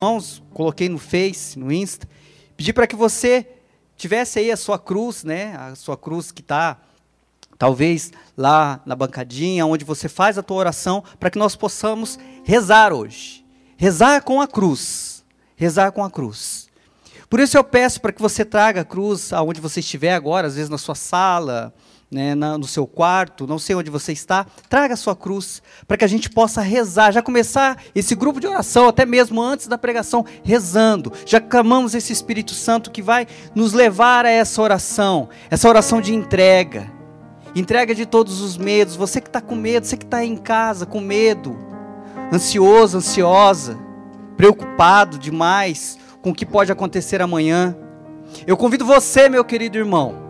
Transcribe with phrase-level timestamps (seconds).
[0.00, 2.08] irmãos, coloquei no Face, no Insta,
[2.56, 3.44] pedi para que você
[3.96, 5.56] tivesse aí a sua cruz, né?
[5.56, 6.78] A sua cruz que está
[7.58, 12.92] talvez lá na bancadinha, onde você faz a tua oração, para que nós possamos rezar
[12.92, 13.44] hoje.
[13.76, 15.24] Rezar com a cruz.
[15.56, 16.68] Rezar com a cruz.
[17.28, 20.54] Por isso eu peço para que você traga a cruz aonde você estiver agora, às
[20.54, 21.74] vezes na sua sala,
[22.10, 26.04] né, no seu quarto, não sei onde você está, traga a sua cruz, para que
[26.04, 30.24] a gente possa rezar, já começar esse grupo de oração, até mesmo antes da pregação,
[30.42, 31.12] rezando.
[31.26, 36.14] Já clamamos esse Espírito Santo que vai nos levar a essa oração, essa oração de
[36.14, 36.90] entrega.
[37.54, 38.96] Entrega de todos os medos.
[38.96, 41.58] Você que está com medo, você que está em casa com medo,
[42.32, 43.78] ansioso, ansiosa,
[44.36, 47.76] preocupado demais com o que pode acontecer amanhã.
[48.46, 50.27] Eu convido você, meu querido irmão,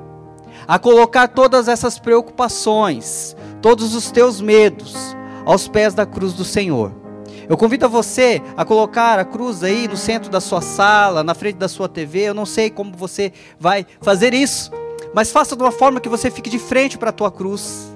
[0.66, 6.92] a colocar todas essas preocupações, todos os teus medos aos pés da cruz do Senhor.
[7.48, 11.34] Eu convido a você a colocar a cruz aí no centro da sua sala, na
[11.34, 12.28] frente da sua TV.
[12.28, 14.70] Eu não sei como você vai fazer isso,
[15.14, 17.90] mas faça de uma forma que você fique de frente para a tua cruz.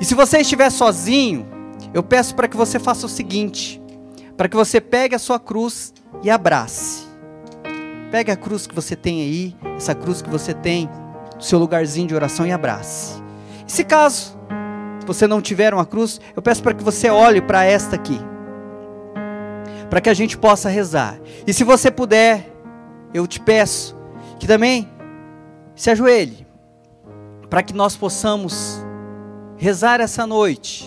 [0.00, 1.46] E se você estiver sozinho,
[1.94, 3.80] eu peço para que você faça o seguinte:
[4.36, 7.06] para que você pegue a sua cruz e abrace.
[8.10, 10.90] Pegue a cruz que você tem aí, essa cruz que você tem
[11.38, 13.22] do seu lugarzinho de oração e abrace.
[13.66, 14.36] E se caso
[15.06, 18.20] você não tiver uma cruz, eu peço para que você olhe para esta aqui,
[19.88, 21.18] para que a gente possa rezar.
[21.46, 22.52] E se você puder,
[23.14, 23.96] eu te peço
[24.38, 24.86] que também
[25.74, 26.46] se ajoelhe,
[27.48, 28.84] para que nós possamos
[29.56, 30.86] rezar essa noite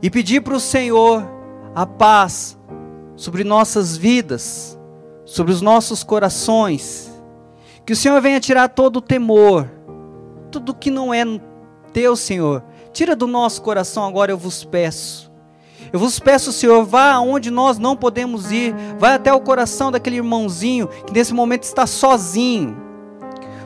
[0.00, 1.22] e pedir para o Senhor
[1.74, 2.56] a paz
[3.14, 4.78] sobre nossas vidas,
[5.24, 7.07] sobre os nossos corações
[7.88, 9.66] que o Senhor venha tirar todo o temor,
[10.52, 11.24] tudo que não é
[11.90, 12.62] teu, Senhor.
[12.92, 15.32] Tira do nosso coração agora, eu vos peço.
[15.90, 20.16] Eu vos peço, Senhor, vá aonde nós não podemos ir, vai até o coração daquele
[20.16, 22.76] irmãozinho que nesse momento está sozinho.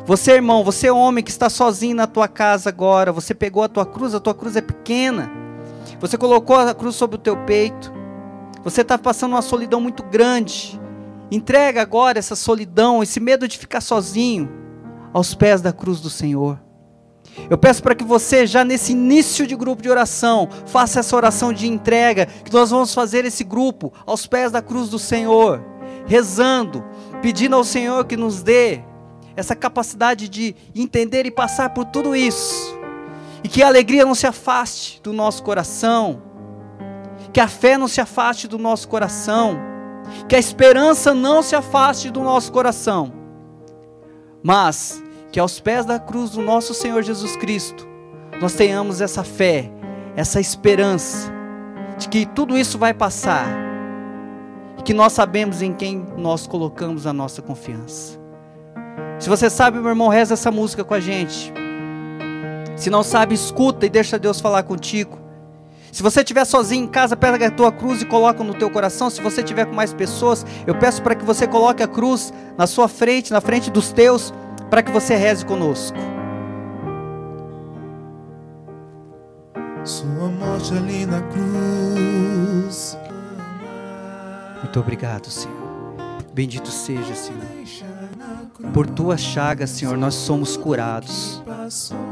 [0.06, 3.84] Você, irmão, você homem que está sozinho na tua casa agora, você pegou a tua
[3.84, 5.32] cruz, a tua cruz é pequena.
[5.98, 7.92] Você colocou a cruz sobre o teu peito.
[8.62, 10.80] Você está passando uma solidão muito grande.
[11.32, 14.52] Entrega agora essa solidão, esse medo de ficar sozinho
[15.14, 16.60] aos pés da cruz do Senhor.
[17.48, 21.50] Eu peço para que você, já nesse início de grupo de oração, faça essa oração
[21.50, 25.64] de entrega, que nós vamos fazer esse grupo aos pés da cruz do Senhor,
[26.04, 26.84] rezando,
[27.22, 28.82] pedindo ao Senhor que nos dê
[29.34, 32.78] essa capacidade de entender e passar por tudo isso,
[33.42, 36.20] e que a alegria não se afaste do nosso coração,
[37.32, 39.71] que a fé não se afaste do nosso coração
[40.28, 43.12] que a esperança não se afaste do nosso coração,
[44.42, 47.86] mas que aos pés da cruz do nosso Senhor Jesus Cristo,
[48.40, 49.70] nós tenhamos essa fé,
[50.16, 51.32] essa esperança
[51.96, 53.46] de que tudo isso vai passar
[54.78, 58.20] e que nós sabemos em quem nós colocamos a nossa confiança.
[59.18, 61.52] Se você sabe, meu irmão, reza essa música com a gente.
[62.76, 65.21] Se não sabe, escuta e deixa Deus falar contigo.
[65.92, 69.10] Se você estiver sozinho em casa, pega a tua cruz e coloca no teu coração.
[69.10, 72.66] Se você estiver com mais pessoas, eu peço para que você coloque a cruz na
[72.66, 74.32] sua frente, na frente dos teus,
[74.70, 75.98] para que você reze conosco.
[79.84, 82.96] Sua morte ali na cruz.
[84.62, 85.58] Muito obrigado, Senhor.
[86.32, 87.42] Bendito seja, Senhor.
[88.72, 91.42] Por tua chaga, Senhor, nós somos curados.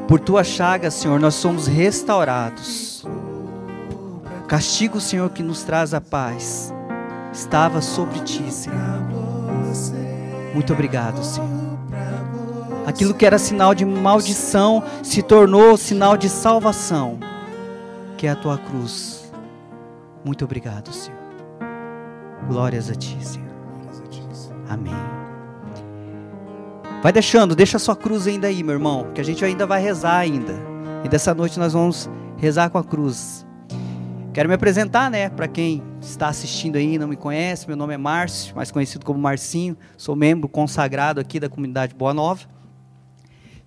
[0.06, 3.06] Por tua chaga, Senhor, nós somos restaurados.
[4.50, 6.74] Castigo, Senhor, que nos traz a paz,
[7.32, 8.76] estava sobre ti, Senhor.
[10.52, 11.48] Muito obrigado, Senhor.
[12.84, 17.20] Aquilo que era sinal de maldição se tornou sinal de salvação,
[18.18, 19.32] que é a tua cruz.
[20.24, 21.20] Muito obrigado, Senhor.
[22.48, 23.46] Glórias a ti, Senhor.
[24.68, 24.92] Amém.
[27.04, 29.80] Vai deixando, deixa a sua cruz ainda aí, meu irmão, que a gente ainda vai
[29.80, 30.54] rezar ainda.
[31.04, 33.39] E dessa noite nós vamos rezar com a cruz.
[34.32, 37.66] Quero me apresentar, né, para quem está assistindo aí e não me conhece.
[37.66, 39.76] Meu nome é Márcio, mais conhecido como Marcinho.
[39.96, 42.48] Sou membro consagrado aqui da comunidade Boa Nova.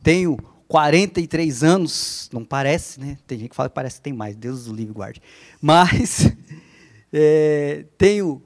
[0.02, 0.38] Tenho
[0.70, 3.18] 43 anos, não parece, né?
[3.28, 5.22] Tem gente que fala que parece que tem mais, Deus o livre guarde.
[5.62, 6.34] Mas
[7.12, 8.42] é, tenho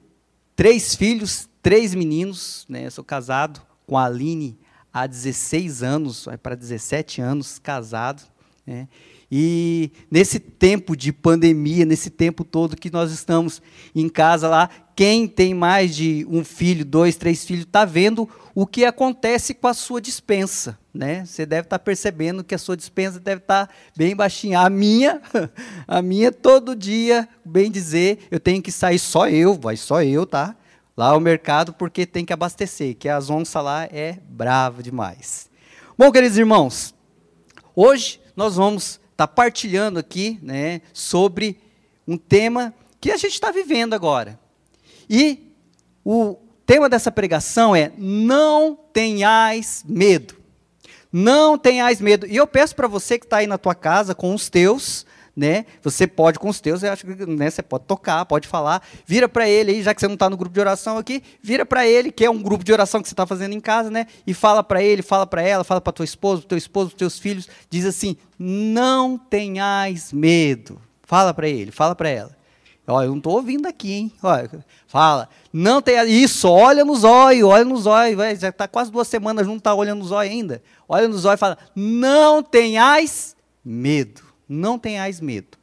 [0.56, 2.90] três filhos, três meninos, né?
[2.90, 4.58] sou casado com a Aline
[4.92, 8.24] há 16 anos, vai para 17 anos casado,
[8.66, 8.88] né?
[9.30, 13.60] E nesse tempo de pandemia, nesse tempo todo que nós estamos
[13.94, 18.66] em casa lá, quem tem mais de um filho, dois, três filhos, está vendo o
[18.66, 20.78] que acontece com a sua dispensa.
[20.94, 21.24] Né?
[21.26, 24.60] Você deve estar tá percebendo que a sua dispensa deve estar tá bem baixinha.
[24.60, 25.20] A minha,
[25.86, 30.26] a minha todo dia, bem dizer, eu tenho que sair só eu, vai só eu,
[30.26, 30.56] tá?
[30.98, 35.48] lá ao mercado porque tem que abastecer, que as onças lá é brava demais.
[35.96, 36.92] Bom, queridos irmãos,
[37.72, 41.58] hoje nós vamos estar tá partilhando aqui né, sobre
[42.06, 44.38] um tema que a gente está vivendo agora.
[45.10, 45.52] E
[46.04, 50.36] o tema dessa pregação é: não tenhais medo.
[51.12, 52.26] Não tenhais medo.
[52.28, 55.04] E eu peço para você que está aí na tua casa com os teus,
[55.38, 55.66] né?
[55.82, 58.82] Você pode com os teus, eu acho que né, você pode tocar, pode falar.
[59.06, 61.64] Vira para ele aí, já que você não está no grupo de oração aqui, vira
[61.64, 64.08] para ele, que é um grupo de oração que você está fazendo em casa, né?
[64.26, 67.48] E fala para ele, fala para ela, fala para tua esposa, teu esposo, teus filhos,
[67.70, 70.80] diz assim: não tenhais medo.
[71.04, 72.36] Fala para ele, fala para ela.
[72.84, 74.12] Olha, eu não estou ouvindo aqui, hein?
[74.20, 75.28] Olha, fala.
[75.52, 78.40] Não tem isso, olha nos olhos, olha nos olhos.
[78.40, 80.62] Já está quase duas semanas junto, está olhando nos olhos ainda.
[80.88, 84.27] Olha nos olhos e fala: não tenhais medo.
[84.48, 85.58] Não tenhais medo.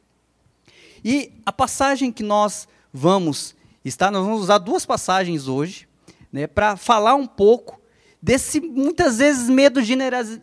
[1.04, 3.54] E a passagem que nós vamos
[3.84, 5.88] estar, nós vamos usar duas passagens hoje,
[6.32, 7.80] né, para falar um pouco
[8.20, 9.80] desse muitas vezes medo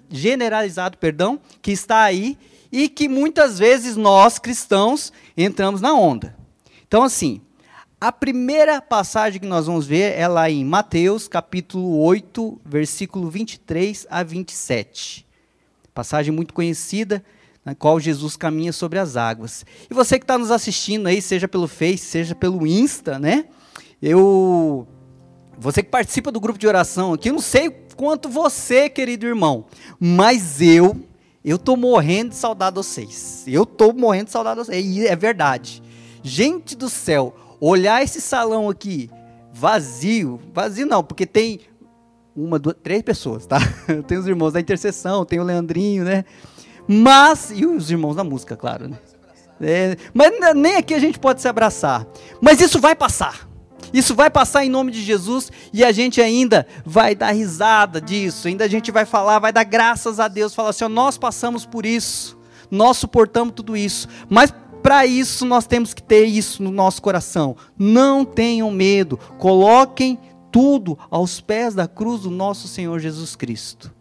[0.10, 2.38] generalizado, perdão, que está aí
[2.72, 6.36] e que muitas vezes nós cristãos entramos na onda.
[6.88, 7.42] Então, assim,
[8.00, 14.08] a primeira passagem que nós vamos ver é lá em Mateus, capítulo 8, versículo 23
[14.10, 15.26] a 27.
[15.94, 17.24] Passagem muito conhecida,
[17.66, 19.66] na qual Jesus caminha sobre as águas.
[19.90, 23.46] E você que está nos assistindo aí, seja pelo Face, seja pelo Insta, né?
[24.02, 24.88] Eu.
[25.58, 29.66] Você que participa do grupo de oração aqui, eu não sei quanto você, querido irmão,
[30.00, 31.00] mas eu,
[31.46, 33.44] eu tô morrendo de saudade de vocês.
[33.48, 34.86] Eu tô morrendo de saudade de vocês.
[34.86, 35.82] E é verdade.
[36.24, 39.10] Gente do céu, olhar esse salão aqui
[39.54, 41.60] vazio, vazio não, porque tem
[42.36, 43.60] uma, duas, três pessoas, tá?
[44.08, 46.26] Tem os irmãos da intercessão, tem o Leandrinho, né?
[46.88, 48.98] Mas, e os irmãos da música, claro, né?
[49.62, 52.06] É, mas nem aqui a gente pode se abraçar.
[52.42, 53.48] Mas isso vai passar.
[53.94, 58.48] Isso vai passar em nome de Jesus e a gente ainda vai dar risada disso.
[58.48, 61.66] Ainda a gente vai falar, vai dar graças a Deus, falar assim: ó, nós passamos
[61.66, 62.38] por isso,
[62.72, 64.08] nós suportamos tudo isso.
[64.28, 67.56] Mas para isso nós temos que ter isso no nosso coração.
[67.78, 70.20] Não tenham medo, coloquem
[70.52, 73.94] tudo aos pés da cruz do nosso Senhor Jesus Cristo.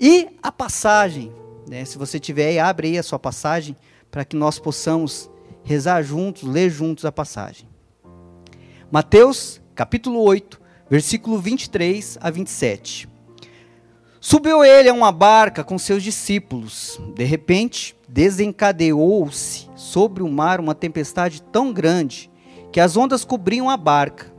[0.00, 1.32] E a passagem,
[1.70, 3.76] né, se você tiver aí, abre aí a sua passagem
[4.10, 5.30] para que nós possamos
[5.62, 7.68] rezar juntos, ler juntos a passagem.
[8.90, 13.08] Mateus, capítulo 8, versículo 23 a 27.
[14.20, 17.00] Subiu ele a uma barca com seus discípulos.
[17.14, 22.28] De repente, desencadeou-se sobre o mar uma tempestade tão grande
[22.72, 24.34] que as ondas cobriam a barca.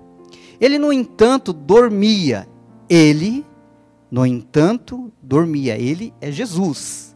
[0.60, 2.45] Ele, no entanto, dormia.
[2.89, 3.45] Ele,
[4.12, 5.78] no entanto, dormia.
[5.78, 7.10] Ele é Jesus.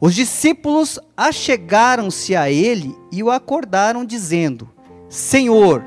[0.00, 4.70] Os discípulos achegaram-se a ele e o acordaram, dizendo:
[5.08, 5.84] Senhor,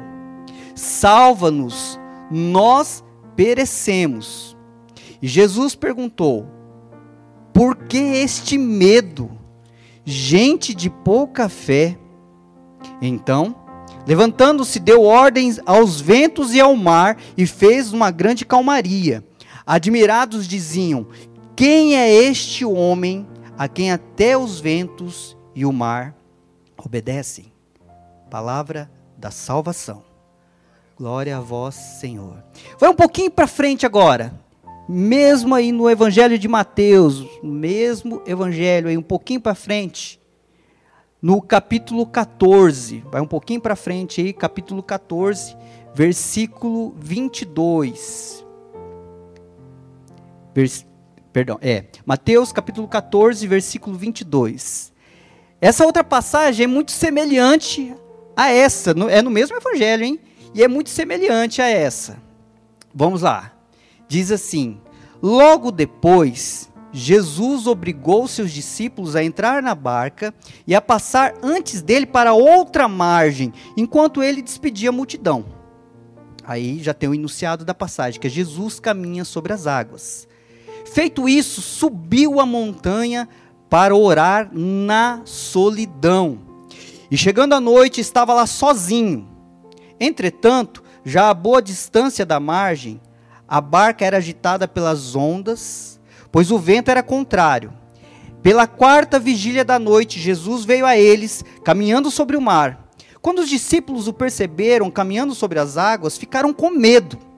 [0.75, 2.00] salva-nos,
[2.30, 3.04] nós
[3.36, 4.58] perecemos.
[5.22, 6.48] E Jesus perguntou:
[7.54, 9.42] Por que este medo?
[10.06, 11.98] gente de pouca fé.
[13.02, 13.56] Então,
[14.08, 19.24] levantando-se, deu ordens aos ventos e ao mar e fez uma grande calmaria.
[19.66, 21.08] Admirados diziam:
[21.56, 23.28] Quem é este homem
[23.62, 26.16] a quem até os ventos e o mar
[26.84, 27.54] obedecem?
[28.28, 30.04] Palavra da salvação.
[30.98, 32.44] Glória a vós, Senhor.
[32.80, 34.34] Vai um pouquinho para frente agora
[34.89, 40.20] mesmo aí no Evangelho de Mateus, mesmo Evangelho aí um pouquinho para frente,
[41.22, 45.56] no capítulo 14, vai um pouquinho para frente aí, capítulo 14,
[45.94, 48.44] versículo 22.
[50.53, 50.86] Vers,
[51.32, 54.92] perdão, é, Mateus capítulo 14, versículo 22.
[55.60, 57.96] Essa outra passagem é muito semelhante
[58.36, 60.20] a essa, é no mesmo evangelho, hein?
[60.54, 62.18] E é muito semelhante a essa.
[62.94, 63.54] Vamos lá.
[64.08, 64.82] Diz assim:
[65.22, 70.34] Logo depois, Jesus obrigou seus discípulos a entrar na barca
[70.68, 75.46] e a passar antes dele para outra margem, enquanto ele despedia a multidão.
[76.44, 80.28] Aí já tem o enunciado da passagem, que é Jesus caminha sobre as águas.
[80.91, 83.29] Feito isso, subiu a montanha
[83.69, 86.39] para orar na solidão.
[87.10, 89.25] E chegando à noite, estava lá sozinho.
[89.98, 93.00] Entretanto, já a boa distância da margem,
[93.48, 95.98] a barca era agitada pelas ondas,
[96.29, 97.71] pois o vento era contrário.
[98.43, 102.89] Pela quarta vigília da noite, Jesus veio a eles, caminhando sobre o mar.
[103.21, 107.31] Quando os discípulos o perceberam caminhando sobre as águas, ficaram com medo.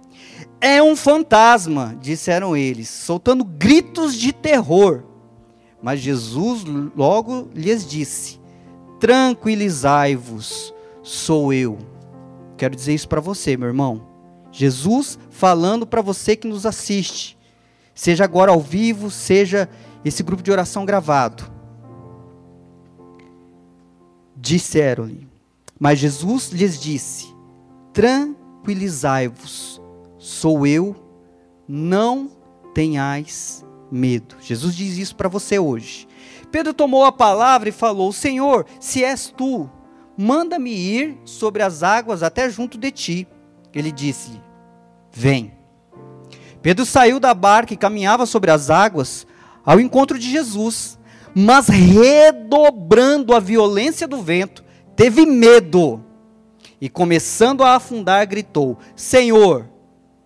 [0.64, 5.04] É um fantasma, disseram eles, soltando gritos de terror.
[5.82, 6.64] Mas Jesus
[6.96, 8.40] logo lhes disse:
[9.00, 11.78] Tranquilizai-vos, sou eu.
[12.56, 14.14] Quero dizer isso para você, meu irmão
[14.54, 17.36] Jesus falando para você que nos assiste,
[17.96, 19.68] seja agora ao vivo, seja
[20.06, 21.52] esse grupo de oração gravado.
[24.36, 25.28] Disseram-lhe,
[25.80, 27.34] mas Jesus lhes disse:
[27.92, 29.82] Tranquilizai-vos,
[30.24, 30.96] sou eu,
[31.68, 32.32] não
[32.74, 34.38] tenhais medo.
[34.40, 36.08] Jesus diz isso para você hoje.
[36.50, 39.70] Pedro tomou a palavra e falou: Senhor, se és tu,
[40.18, 43.28] manda-me ir sobre as águas até junto de ti.
[43.74, 44.42] Ele disse-lhe:
[45.12, 45.54] Vem.
[46.62, 49.28] Pedro saiu da barca e caminhava sobre as águas
[49.66, 50.98] ao encontro de Jesus,
[51.36, 54.64] mas redobrando a violência do vento,
[54.96, 56.02] teve medo
[56.80, 59.73] e, começando a afundar, gritou: Senhor,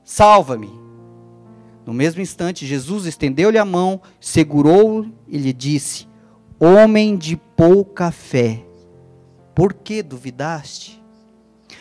[0.08, 0.72] salva-me.
[1.86, 6.08] No mesmo instante, Jesus estendeu-lhe a mão, segurou-o e lhe disse:
[6.58, 8.64] Homem de pouca fé,
[9.54, 11.04] por que duvidaste?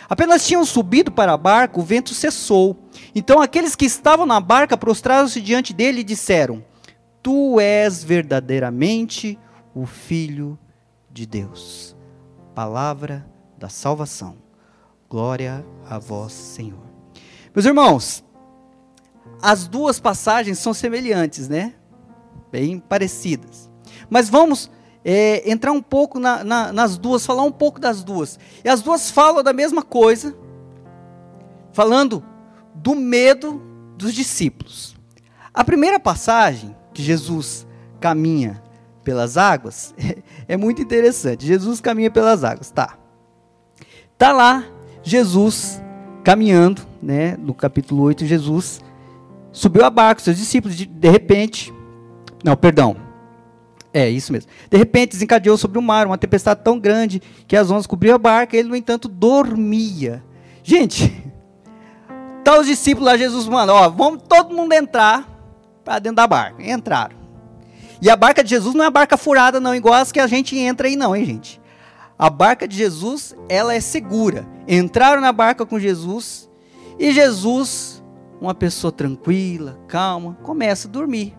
[0.08, 2.76] Apenas tinham subido para a barca, o vento cessou.
[3.14, 6.64] Então aqueles que estavam na barca prostraram-se diante dele e disseram:
[7.22, 9.38] Tu és verdadeiramente
[9.74, 10.58] o Filho
[11.10, 11.96] de Deus.
[12.54, 14.36] Palavra da salvação.
[15.08, 16.85] Glória a vós, Senhor.
[17.56, 18.22] Meus irmãos,
[19.40, 21.72] as duas passagens são semelhantes, né?
[22.52, 23.70] Bem parecidas.
[24.10, 24.70] Mas vamos
[25.02, 28.38] é, entrar um pouco na, na, nas duas, falar um pouco das duas.
[28.62, 30.36] E as duas falam da mesma coisa,
[31.72, 32.22] falando
[32.74, 33.62] do medo
[33.96, 34.94] dos discípulos.
[35.54, 37.66] A primeira passagem que Jesus
[37.98, 38.62] caminha
[39.02, 40.18] pelas águas é,
[40.52, 41.46] é muito interessante.
[41.46, 42.98] Jesus caminha pelas águas, tá?
[44.18, 44.62] Tá lá
[45.02, 45.80] Jesus
[46.26, 47.36] caminhando, né?
[47.38, 48.80] No capítulo 8, Jesus
[49.52, 51.72] subiu a barca, seus discípulos, de, de repente,
[52.42, 52.96] não, perdão,
[53.94, 54.50] é, isso mesmo.
[54.68, 58.18] De repente desencadeou sobre o mar uma tempestade tão grande que as ondas cobriam a
[58.18, 60.20] barca, ele, no entanto, dormia.
[60.64, 61.16] Gente,
[62.42, 65.28] tá os discípulos lá, Jesus manda, ó, vamos todo mundo entrar
[65.84, 66.60] para dentro da barca.
[66.60, 67.14] Entraram.
[68.02, 70.26] E a barca de Jesus não é a barca furada, não, igual as que a
[70.26, 71.60] gente entra aí, não, hein, gente?
[72.18, 74.46] A barca de Jesus, ela é segura.
[74.66, 76.48] Entraram na barca com Jesus
[76.98, 78.02] e Jesus,
[78.40, 81.36] uma pessoa tranquila, calma, começa a dormir.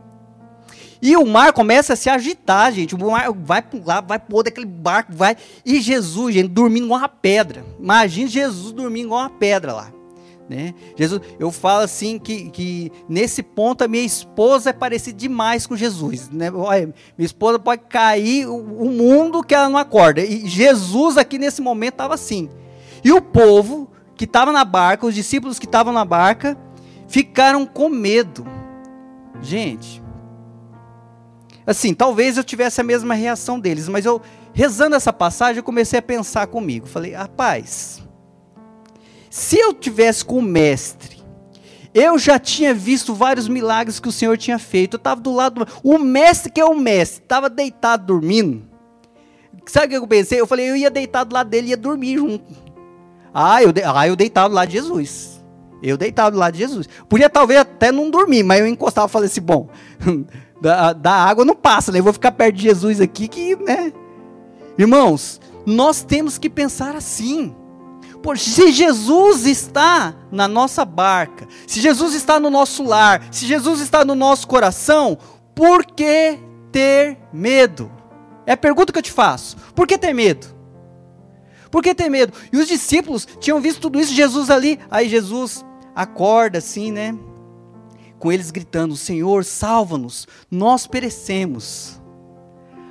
[1.01, 2.95] E o mar começa a se agitar, gente.
[2.95, 5.37] O mar vai para um lado, vai para outro, aquele barco vai.
[5.65, 7.63] E Jesus, gente, dormindo igual uma pedra.
[7.79, 9.96] Imagina Jesus dormindo igual uma pedra lá.
[10.49, 10.73] Né?
[10.95, 15.75] Jesus, eu falo assim que, que nesse ponto a minha esposa é parecida demais com
[15.75, 16.29] Jesus.
[16.29, 16.49] Né?
[16.51, 20.21] Olha, minha esposa pode cair o, o mundo que ela não acorda.
[20.21, 22.49] E Jesus aqui nesse momento estava assim.
[23.03, 26.57] E o povo que estava na barca, os discípulos que estavam na barca,
[27.07, 28.45] ficaram com medo.
[29.41, 30.01] Gente,
[31.65, 34.21] assim, talvez eu tivesse a mesma reação deles, mas eu,
[34.53, 36.87] rezando essa passagem, eu comecei a pensar comigo.
[36.87, 38.01] Falei, rapaz,
[39.37, 41.21] se eu tivesse com o mestre,
[41.93, 44.95] eu já tinha visto vários milagres que o Senhor tinha feito.
[44.95, 45.71] Eu estava do lado do.
[45.83, 48.63] O mestre, que é o mestre, estava deitado dormindo.
[49.67, 50.41] Sabe o que eu pensei?
[50.41, 52.51] Eu falei, eu ia deitar do lado dele e ia dormir junto.
[53.31, 53.83] Ah, eu, de...
[53.83, 55.39] ah, eu deitava do lado de Jesus.
[55.83, 56.89] Eu deitava do lado de Jesus.
[57.07, 59.69] Podia talvez até não dormir, mas eu encostava e falei assim: bom,
[60.59, 61.99] da, da água não passa, né?
[61.99, 63.93] Eu vou ficar perto de Jesus aqui que, né?
[64.79, 67.55] Irmãos, nós temos que pensar assim.
[68.35, 74.03] Se Jesus está na nossa barca, se Jesus está no nosso lar, se Jesus está
[74.03, 75.17] no nosso coração,
[75.55, 76.39] por que
[76.71, 77.91] ter medo?
[78.45, 79.55] É a pergunta que eu te faço.
[79.73, 80.47] Por que ter medo?
[81.71, 82.33] Por que ter medo?
[82.51, 85.65] E os discípulos tinham visto tudo isso, Jesus ali, aí Jesus
[85.95, 87.17] acorda assim, né?
[88.19, 91.96] com eles gritando: Senhor, salva-nos, nós perecemos.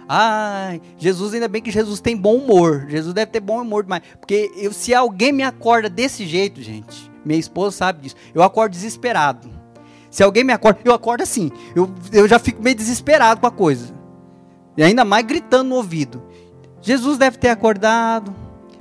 [0.09, 2.87] Ai, Jesus, ainda bem que Jesus tem bom humor.
[2.89, 4.03] Jesus deve ter bom humor demais.
[4.21, 8.73] Porque eu, se alguém me acorda desse jeito, gente, minha esposa sabe disso, eu acordo
[8.73, 9.51] desesperado.
[10.11, 11.51] Se alguém me acorda, eu acordo assim.
[11.75, 13.95] Eu, eu já fico meio desesperado com a coisa.
[14.77, 16.23] E ainda mais gritando no ouvido.
[16.81, 18.35] Jesus deve ter acordado,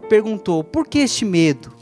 [0.08, 1.74] perguntou: por que este medo?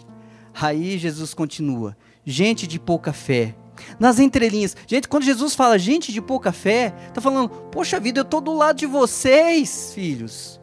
[0.53, 3.55] Aí Jesus continua: gente de pouca fé
[3.99, 4.75] nas entrelinhas.
[4.87, 8.53] Gente, quando Jesus fala gente de pouca fé, está falando, poxa vida, eu estou do
[8.53, 10.59] lado de vocês, filhos.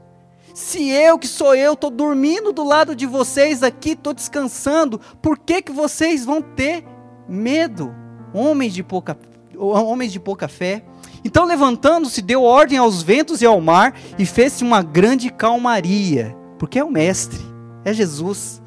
[0.55, 5.39] Se eu, que sou eu, estou dormindo do lado de vocês aqui, estou descansando, por
[5.39, 6.85] que, que vocês vão ter
[7.29, 7.95] medo?
[8.35, 9.17] Homens de pouca,
[9.57, 10.85] homens de pouca fé.
[11.25, 16.79] Então, levantando-se, deu ordem aos ventos e ao mar e fez-se uma grande calmaria, porque
[16.79, 17.41] é o Mestre,
[17.85, 18.61] é Jesus.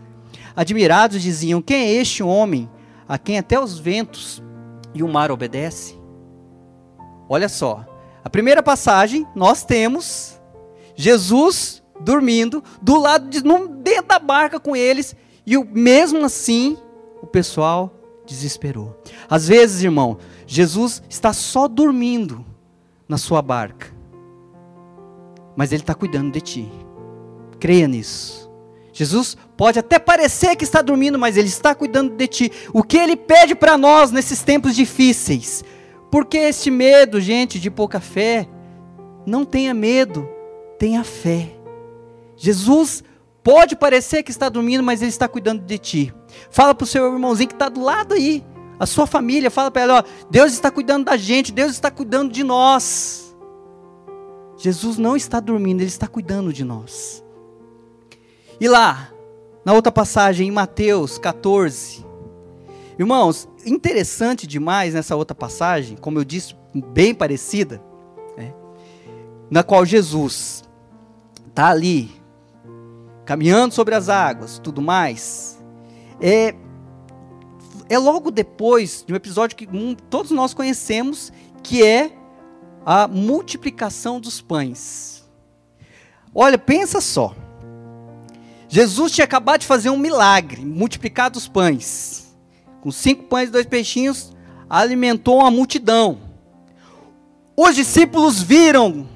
[0.55, 2.69] Admirados diziam: Quem é este homem
[3.07, 4.41] a quem até os ventos
[4.93, 6.01] e o mar obedecem?
[7.29, 7.85] Olha só,
[8.23, 10.39] a primeira passagem nós temos
[10.95, 16.77] Jesus dormindo do lado de dentro da barca com eles e o, mesmo assim
[17.21, 17.93] o pessoal
[18.25, 18.97] desesperou.
[19.29, 22.45] Às vezes, irmão, Jesus está só dormindo
[23.07, 23.93] na sua barca,
[25.55, 26.71] mas Ele está cuidando de ti.
[27.59, 28.42] Creia nisso.
[28.93, 32.51] Jesus pode até parecer que está dormindo, mas Ele está cuidando de ti.
[32.71, 35.63] O que Ele pede para nós nesses tempos difíceis?
[36.11, 38.47] Porque este medo, gente, de pouca fé?
[39.25, 40.29] Não tenha medo,
[40.77, 41.57] tenha fé.
[42.37, 43.03] Jesus
[43.43, 46.13] pode parecer que está dormindo, mas Ele está cuidando de ti.
[46.51, 48.45] Fala para o seu irmãozinho que está do lado aí,
[48.79, 52.31] a sua família, fala para ela: ó, Deus está cuidando da gente, Deus está cuidando
[52.31, 53.35] de nós.
[54.55, 57.22] Jesus não está dormindo, Ele está cuidando de nós.
[58.59, 59.11] E lá,
[59.65, 62.05] na outra passagem, em Mateus 14,
[62.97, 67.81] irmãos, interessante demais nessa outra passagem, como eu disse, bem parecida,
[68.37, 68.53] né,
[69.49, 70.63] na qual Jesus
[71.47, 72.11] está ali,
[73.25, 75.59] caminhando sobre as águas, tudo mais,
[76.19, 76.55] é,
[77.89, 81.31] é logo depois de um episódio que um, todos nós conhecemos,
[81.61, 82.11] que é
[82.85, 85.23] a multiplicação dos pães.
[86.35, 87.35] Olha, pensa só.
[88.73, 92.35] Jesus tinha acabado de fazer um milagre, multiplicar os pães.
[92.81, 94.33] Com cinco pães e dois peixinhos,
[94.67, 96.17] alimentou uma multidão.
[97.55, 99.07] Os discípulos viram.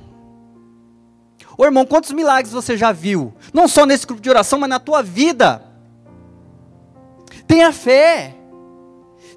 [1.57, 3.33] Ô irmão, quantos milagres você já viu?
[3.51, 5.63] Não só nesse grupo de oração, mas na tua vida.
[7.47, 8.35] Tenha fé.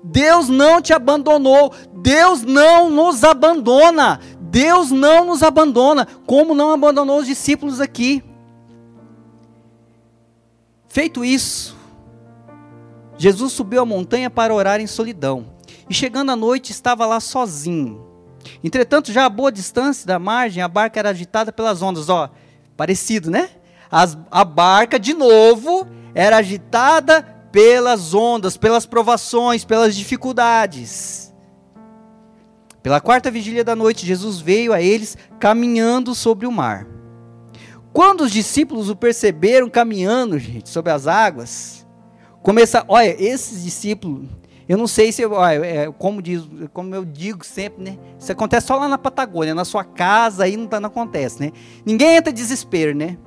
[0.04, 1.72] Deus não te abandonou.
[1.94, 4.20] Deus não nos abandona.
[4.38, 8.22] Deus não nos abandona, como não abandonou os discípulos aqui.
[10.90, 11.76] Feito isso,
[13.16, 15.54] Jesus subiu a montanha para orar em solidão.
[15.88, 18.04] E chegando à noite, estava lá sozinho.
[18.62, 22.08] Entretanto, já a boa distância da margem, a barca era agitada pelas ondas.
[22.08, 22.28] Ó,
[22.76, 23.50] parecido, né?
[23.88, 31.32] As, a barca, de novo, era agitada pelas ondas, pelas provações, pelas dificuldades.
[32.82, 36.84] Pela quarta vigília da noite, Jesus veio a eles caminhando sobre o mar.
[37.92, 41.86] Quando os discípulos o perceberam caminhando, gente, sobre as águas,
[42.42, 44.28] começa, olha, esses discípulos,
[44.68, 47.98] eu não sei se, olha, é, como, diz, como eu digo sempre, né?
[48.18, 51.50] Isso acontece só lá na Patagônia, na sua casa aí não, tá, não acontece, né?
[51.84, 53.18] Ninguém entra em desespero, né?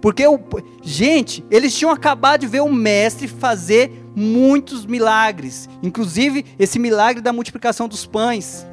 [0.00, 0.38] Porque, o,
[0.82, 7.32] gente, eles tinham acabado de ver o mestre fazer muitos milagres, inclusive esse milagre da
[7.32, 8.64] multiplicação dos pães.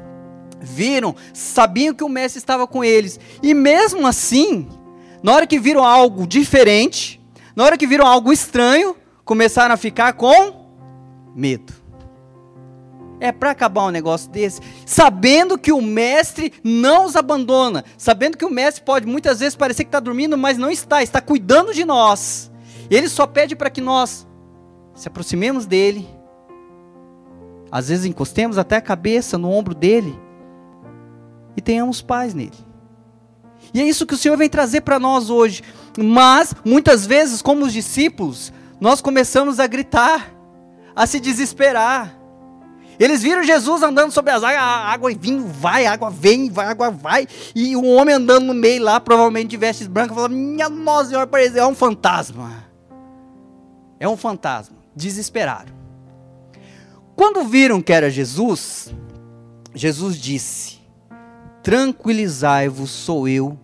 [0.60, 4.68] Viram, sabiam que o mestre estava com eles, e mesmo assim,
[5.22, 7.20] na hora que viram algo diferente,
[7.54, 10.66] na hora que viram algo estranho, começaram a ficar com
[11.34, 11.72] medo.
[13.20, 18.46] É para acabar um negócio desse, sabendo que o mestre não os abandona, sabendo que
[18.46, 21.84] o mestre pode muitas vezes parecer que está dormindo, mas não está, está cuidando de
[21.84, 22.50] nós.
[22.90, 24.26] Ele só pede para que nós
[24.94, 26.08] se aproximemos dele,
[27.70, 30.18] às vezes encostemos até a cabeça no ombro dele
[31.56, 32.69] e tenhamos paz nele.
[33.72, 35.62] E é isso que o Senhor vem trazer para nós hoje.
[35.98, 40.32] Mas, muitas vezes, como os discípulos, nós começamos a gritar,
[40.94, 42.16] a se desesperar.
[42.98, 46.66] Eles viram Jesus andando sobre as águas, a água vinha, vai, a água vem, vai,
[46.66, 47.26] água vai.
[47.54, 51.28] E um homem andando no meio lá, provavelmente de vestes brancas, falando: Minha nossa senhora,
[51.56, 52.64] é um fantasma.
[53.98, 54.76] É um fantasma.
[54.94, 55.72] Desesperaram.
[57.16, 58.92] Quando viram que era Jesus,
[59.74, 60.79] Jesus disse:
[61.62, 63.58] Tranquilizai-vos, sou eu,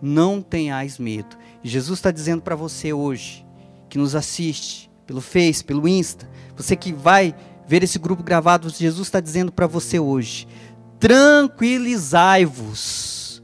[0.00, 1.36] não tenhais medo.
[1.62, 3.46] Jesus está dizendo para você hoje,
[3.88, 7.34] que nos assiste pelo Face, pelo Insta, você que vai
[7.66, 10.46] ver esse grupo gravado, Jesus está dizendo para você hoje:
[10.98, 13.42] tranquilizai-vos,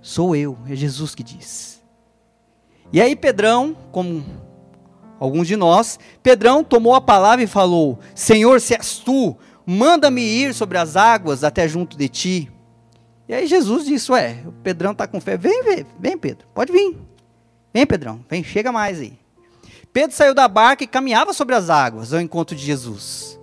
[0.00, 1.76] sou eu, é Jesus que diz.
[2.92, 4.24] E aí, Pedrão, como
[5.18, 9.34] alguns de nós, Pedrão tomou a palavra e falou: Senhor, se és tu,
[9.66, 12.52] manda-me ir sobre as águas até junto de ti.
[13.28, 15.36] E aí Jesus disse: Ué, o Pedrão está com fé.
[15.36, 16.96] Vem, vem, vem, Pedro, pode vir.
[17.72, 19.18] Vem, Pedrão, vem, chega mais aí.
[19.92, 23.38] Pedro saiu da barca e caminhava sobre as águas ao encontro de Jesus.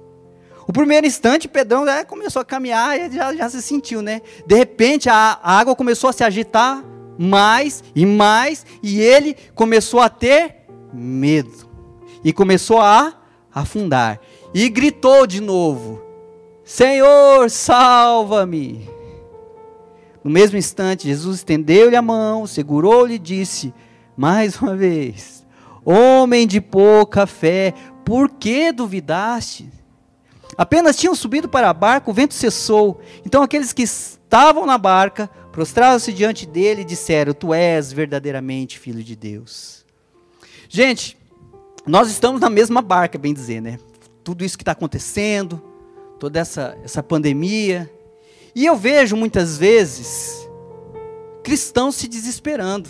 [0.67, 4.21] O primeiro instante, Pedrão já começou a caminhar e já, já se sentiu, né?
[4.45, 6.83] De repente, a água começou a se agitar
[7.17, 11.69] mais e mais, e ele começou a ter medo.
[12.23, 13.13] E começou a
[13.53, 14.19] afundar.
[14.53, 16.01] E gritou de novo:
[16.63, 18.92] Senhor, salva-me.
[20.23, 23.73] No mesmo instante, Jesus estendeu-lhe a mão, segurou-lhe e disse,
[24.15, 25.45] mais uma vez:
[25.83, 27.73] Homem de pouca fé,
[28.05, 29.69] por que duvidaste?
[30.57, 33.01] Apenas tinham subido para a barca, o vento cessou.
[33.25, 39.03] Então aqueles que estavam na barca prostraram-se diante dele e disseram: Tu és verdadeiramente filho
[39.03, 39.83] de Deus.
[40.69, 41.17] Gente,
[41.85, 43.77] nós estamos na mesma barca, bem dizer, né?
[44.23, 45.61] tudo isso que está acontecendo,
[46.19, 47.91] toda essa, essa pandemia.
[48.55, 50.47] E eu vejo muitas vezes
[51.43, 52.89] cristãos se desesperando,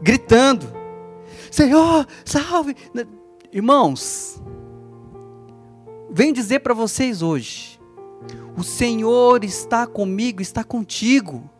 [0.00, 0.66] gritando:
[1.50, 2.76] Senhor, salve!
[3.52, 4.40] Irmãos,
[6.10, 7.80] venho dizer para vocês hoje:
[8.56, 11.50] o Senhor está comigo, está contigo.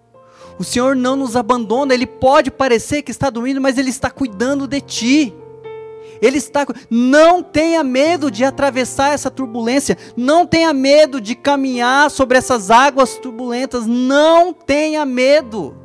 [0.59, 4.67] O Senhor não nos abandona, Ele pode parecer que está dormindo, mas Ele está cuidando
[4.67, 5.35] de ti.
[6.21, 6.67] Ele está.
[6.91, 9.97] Não tenha medo de atravessar essa turbulência.
[10.17, 13.87] Não tenha medo de caminhar sobre essas águas turbulentas.
[13.87, 15.77] Não tenha medo.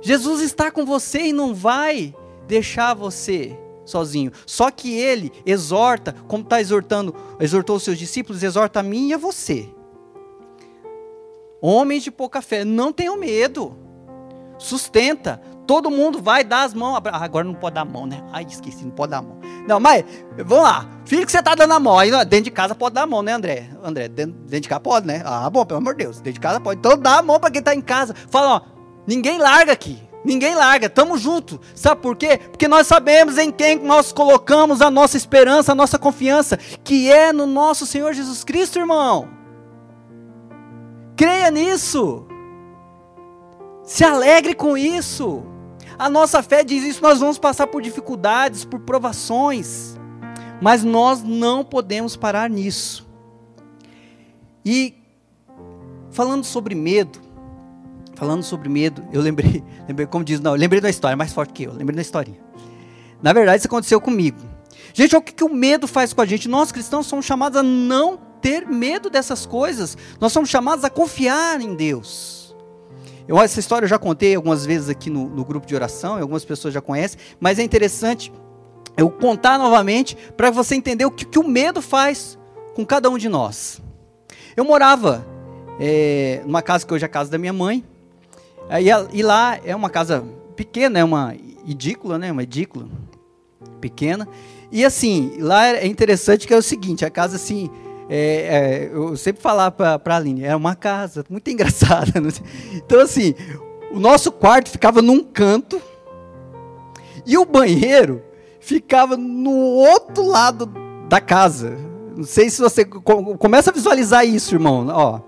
[0.00, 2.14] Jesus está com você e não vai
[2.46, 4.32] deixar você sozinho.
[4.46, 9.14] Só que ele exorta, como está exortando, exortou os seus discípulos, exorta a mim e
[9.14, 9.68] a você.
[11.60, 13.76] Homens de pouca fé, não tenham medo.
[14.58, 15.40] Sustenta.
[15.70, 17.00] Todo mundo vai dar as mãos.
[17.12, 18.20] Agora não pode dar a mão, né?
[18.32, 19.38] Ai, esqueci, não pode dar a mão.
[19.68, 20.04] Não, mas,
[20.36, 20.84] vamos lá.
[21.04, 21.96] Filho que você está dando a mão.
[21.96, 23.70] Aí dentro de casa pode dar a mão, né, André?
[23.80, 25.22] André, dentro, dentro de casa pode, né?
[25.24, 26.16] Ah, bom, pelo amor de Deus.
[26.16, 26.80] Dentro de casa pode.
[26.80, 28.16] Então dá a mão para quem está em casa.
[28.28, 28.60] Fala, ó,
[29.06, 30.02] ninguém larga aqui.
[30.24, 31.60] Ninguém larga, estamos juntos.
[31.72, 32.36] Sabe por quê?
[32.36, 37.32] Porque nós sabemos em quem nós colocamos a nossa esperança, a nossa confiança, que é
[37.32, 39.28] no nosso Senhor Jesus Cristo, irmão.
[41.16, 42.26] Creia nisso.
[43.84, 45.44] Se alegre com isso.
[46.00, 49.98] A nossa fé diz isso, nós vamos passar por dificuldades, por provações,
[50.58, 53.06] mas nós não podemos parar nisso.
[54.64, 54.94] E
[56.10, 57.20] falando sobre medo,
[58.14, 61.64] falando sobre medo, eu lembrei, lembrei como diz, não, lembrei da história, mais forte que
[61.64, 62.40] eu, lembrei da historinha.
[63.22, 64.38] Na verdade, isso aconteceu comigo.
[64.94, 66.48] Gente, o que, que o medo faz com a gente?
[66.48, 69.98] Nós cristãos somos chamados a não ter medo dessas coisas.
[70.18, 72.39] Nós somos chamados a confiar em Deus.
[73.30, 76.20] Eu, essa história eu já contei algumas vezes aqui no, no grupo de oração, e
[76.20, 78.32] algumas pessoas já conhecem, mas é interessante
[78.96, 82.36] eu contar novamente para você entender o que, que, o medo faz
[82.74, 83.80] com cada um de nós.
[84.56, 85.24] Eu morava
[85.78, 87.84] é, numa casa que hoje é a casa da minha mãe,
[89.12, 90.24] e, lá é uma casa
[90.56, 91.32] pequena, é uma
[91.68, 92.32] edícula, né?
[92.32, 92.88] Uma edícula
[93.80, 94.26] pequena.
[94.72, 97.70] E assim, lá é interessante que é o seguinte, a casa assim,
[98.10, 102.20] é, é, eu sempre falava para a Aline, era uma casa muito engraçada.
[102.20, 102.30] Né?
[102.74, 103.34] Então assim,
[103.92, 105.80] o nosso quarto ficava num canto
[107.24, 108.22] e o banheiro
[108.58, 110.66] ficava no outro lado
[111.08, 111.78] da casa.
[112.16, 114.88] Não sei se você começa a visualizar isso, irmão.
[114.90, 115.20] Ó,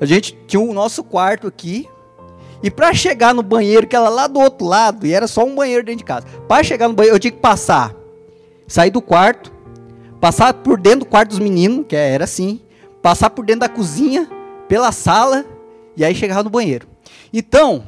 [0.00, 1.88] a gente tinha o nosso quarto aqui,
[2.62, 5.54] e para chegar no banheiro, que era lá do outro lado, e era só um
[5.54, 6.26] banheiro dentro de casa.
[6.48, 7.94] Para chegar no banheiro, eu tinha que passar,
[8.66, 9.52] sair do quarto,
[10.20, 12.60] passar por dentro do quarto dos meninos, que era assim,
[13.02, 14.28] passar por dentro da cozinha,
[14.68, 15.44] pela sala,
[15.96, 16.86] e aí chegava no banheiro.
[17.32, 17.84] Então,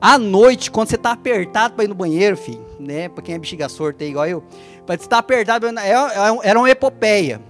[0.00, 3.08] à noite, quando você está apertado para ir no banheiro, filho, né?
[3.08, 4.42] Para quem é bexiga sorta igual eu,
[4.86, 5.96] para você estar tá apertado, é, é
[6.42, 7.40] era uma epopeia.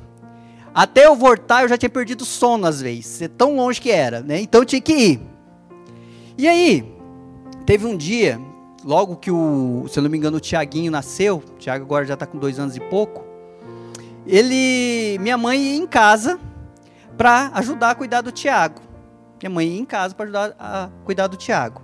[0.75, 4.21] Até eu voltar, eu já tinha perdido sono às vezes, é tão longe que era,
[4.21, 4.41] né?
[4.41, 5.21] Então tinha que ir.
[6.37, 6.85] E aí,
[7.67, 8.41] teve um dia,
[8.85, 12.15] logo que o, se eu não me engano, o Tiaguinho nasceu, o Tiago agora já
[12.15, 13.28] está com dois anos e pouco,
[14.29, 16.39] ele, minha mãe ia em casa
[17.17, 18.83] para ajudar a cuidar do Tiago.
[19.41, 21.83] Minha mãe ia em casa para ajudar a cuidar do Tiago.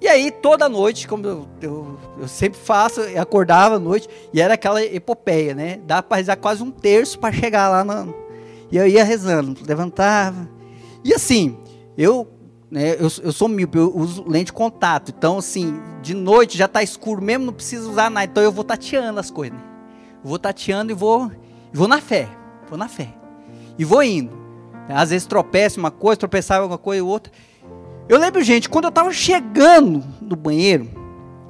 [0.00, 4.40] E aí, toda noite, como eu, eu, eu sempre faço, eu acordava à noite, e
[4.40, 5.80] era aquela epopeia, né?
[5.86, 7.82] Dá para rezar quase um terço para chegar lá.
[7.82, 8.06] Na...
[8.70, 10.48] E eu ia rezando, levantava.
[11.02, 11.56] E assim,
[11.96, 12.28] eu
[12.70, 15.12] né, eu, eu sou míope, eu uso lente de contato.
[15.16, 18.26] Então, assim, de noite já está escuro mesmo, não preciso usar nada.
[18.26, 19.56] Então eu vou tateando as coisas.
[19.56, 19.75] Né?
[20.22, 21.30] Vou tateando e vou,
[21.72, 22.28] vou na fé.
[22.68, 23.14] Vou na fé.
[23.78, 24.36] E vou indo.
[24.88, 27.32] Às vezes tropeço uma coisa, tropeçava alguma coisa e outra.
[28.08, 30.88] Eu lembro, gente, quando eu estava chegando no banheiro,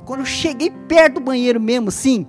[0.04, 2.26] quando eu cheguei perto do banheiro mesmo, assim,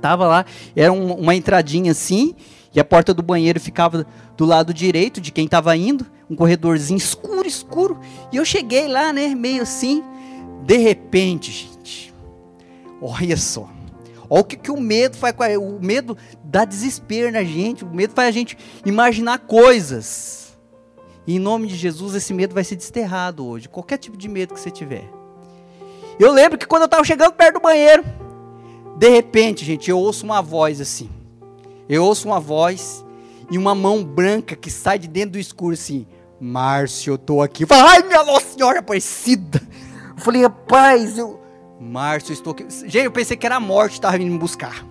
[0.00, 2.34] tava lá, era um, uma entradinha assim,
[2.74, 4.06] e a porta do banheiro ficava
[4.36, 7.98] do lado direito de quem estava indo um corredorzinho escuro, escuro.
[8.32, 10.02] E eu cheguei lá, né, meio assim.
[10.64, 12.14] De repente, gente,
[13.02, 13.68] olha só.
[14.30, 17.84] Olha o que, que o medo faz com a, O medo dá desespero na gente.
[17.84, 20.56] O medo faz a gente imaginar coisas.
[21.26, 23.68] E em nome de Jesus, esse medo vai ser desterrado hoje.
[23.68, 25.04] Qualquer tipo de medo que você tiver.
[26.18, 28.04] Eu lembro que quando eu estava chegando perto do banheiro,
[28.96, 31.10] de repente, gente, eu ouço uma voz assim.
[31.88, 33.04] Eu ouço uma voz
[33.50, 36.06] e uma mão branca que sai de dentro do escuro assim.
[36.40, 37.64] Márcio, eu tô aqui.
[37.64, 39.60] Eu falei, ai, minha Nossa Senhora Aparecida.
[40.16, 41.40] Eu falei, rapaz, eu.
[41.80, 42.66] Márcio, estou aqui.
[42.68, 44.84] Gente, eu pensei que era a morte que estava vindo me buscar.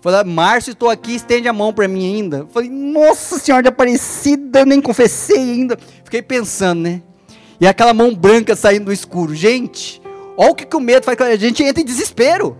[0.00, 2.46] Falei, Márcio, estou aqui, estende a mão para mim ainda.
[2.50, 5.78] Falei, Nossa Senhora de Aparecida, eu nem confessei ainda.
[6.02, 7.02] Fiquei pensando, né?
[7.60, 9.34] E aquela mão branca saindo do escuro.
[9.34, 10.00] Gente,
[10.34, 11.20] olha o que, que o medo faz.
[11.20, 12.56] A gente entra em desespero.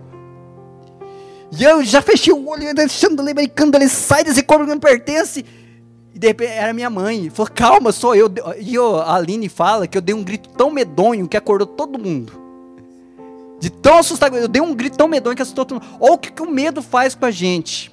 [1.57, 4.79] E eu já fechei o olho, deixando ele brincando, ele sai desse corpo que não
[4.79, 5.43] pertence.
[6.13, 7.31] E de repente era minha mãe.
[7.31, 8.31] Falou, calma, sou eu.
[8.59, 11.97] E eu, a Aline fala que eu dei um grito tão medonho que acordou todo
[11.97, 12.48] mundo.
[13.59, 15.97] De tão assustado, eu dei um grito tão medonho que assustou todo mundo.
[15.99, 17.91] Olha o que, que o medo faz com a gente.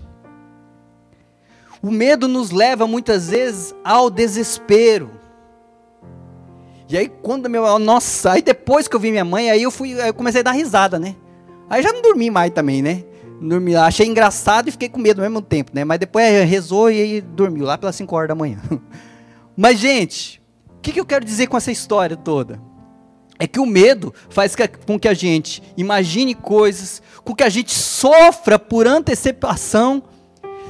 [1.83, 5.11] O medo nos leva muitas vezes ao desespero.
[6.89, 9.93] E aí quando meu, nossa, aí depois que eu vi minha mãe, aí eu fui,
[9.93, 11.17] eu comecei a dar risada, né?
[11.69, 13.05] Aí já não dormi mais também, né?
[13.41, 15.85] Dormi, achei engraçado e fiquei com medo ao mesmo tempo, né?
[15.85, 18.61] Mas depois rezou e aí dormiu lá pelas 5 horas da manhã.
[19.57, 20.41] Mas gente,
[20.77, 22.61] o que, que eu quero dizer com essa história toda?
[23.38, 24.55] É que o medo faz
[24.87, 30.03] com que a gente imagine coisas, com que a gente sofra por antecipação.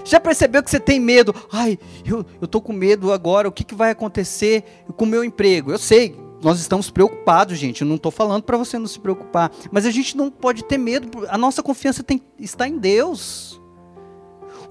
[0.04, 1.34] Já percebeu que você tem medo?
[1.52, 4.64] Ai, eu, tô com medo agora, o que, que vai acontecer
[4.96, 5.72] com o meu emprego?
[5.72, 7.82] Eu sei, nós estamos preocupados, gente.
[7.82, 10.78] Eu não estou falando para você não se preocupar, mas a gente não pode ter
[10.78, 11.26] medo.
[11.28, 13.60] A nossa confiança tem, está em Deus.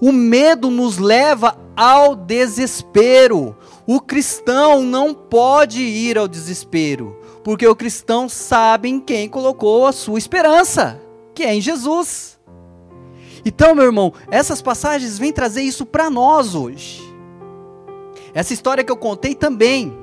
[0.00, 3.56] O medo nos leva ao desespero.
[3.86, 7.15] O cristão não pode ir ao desespero,
[7.46, 11.00] porque o cristão sabe em quem colocou a sua esperança,
[11.32, 12.40] que é em Jesus.
[13.44, 17.00] Então, meu irmão, essas passagens vêm trazer isso para nós hoje.
[18.34, 19.96] Essa história que eu contei também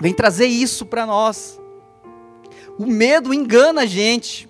[0.00, 1.60] vem trazer isso para nós.
[2.78, 4.48] O medo engana a gente.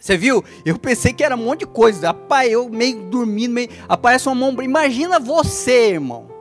[0.00, 0.42] Você viu?
[0.64, 2.06] Eu pensei que era um monte de coisa.
[2.06, 3.68] Rapaz, eu meio dormindo, meio.
[3.86, 4.62] Aparece uma mão.
[4.62, 6.35] Imagina você, irmão.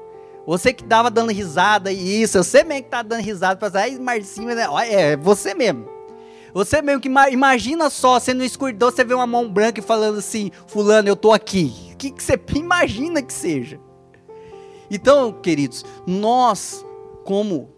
[0.45, 2.43] Você que tava dando risada e isso.
[2.43, 3.59] Você mesmo que tá dando risada.
[3.59, 4.67] Fala ai, Marcinho, né?
[4.89, 5.95] É, você mesmo.
[6.53, 10.19] Você mesmo que imagina só, você no escuridão, você vê uma mão branca e falando
[10.19, 11.73] assim, fulano, eu tô aqui.
[11.91, 13.77] O que, que você imagina que seja?
[14.89, 16.85] Então, queridos, nós,
[17.25, 17.75] como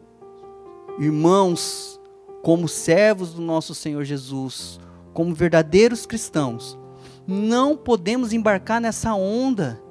[1.00, 2.00] irmãos,
[2.44, 4.80] como servos do nosso Senhor Jesus,
[5.12, 6.78] como verdadeiros cristãos,
[7.26, 9.82] não podemos embarcar nessa onda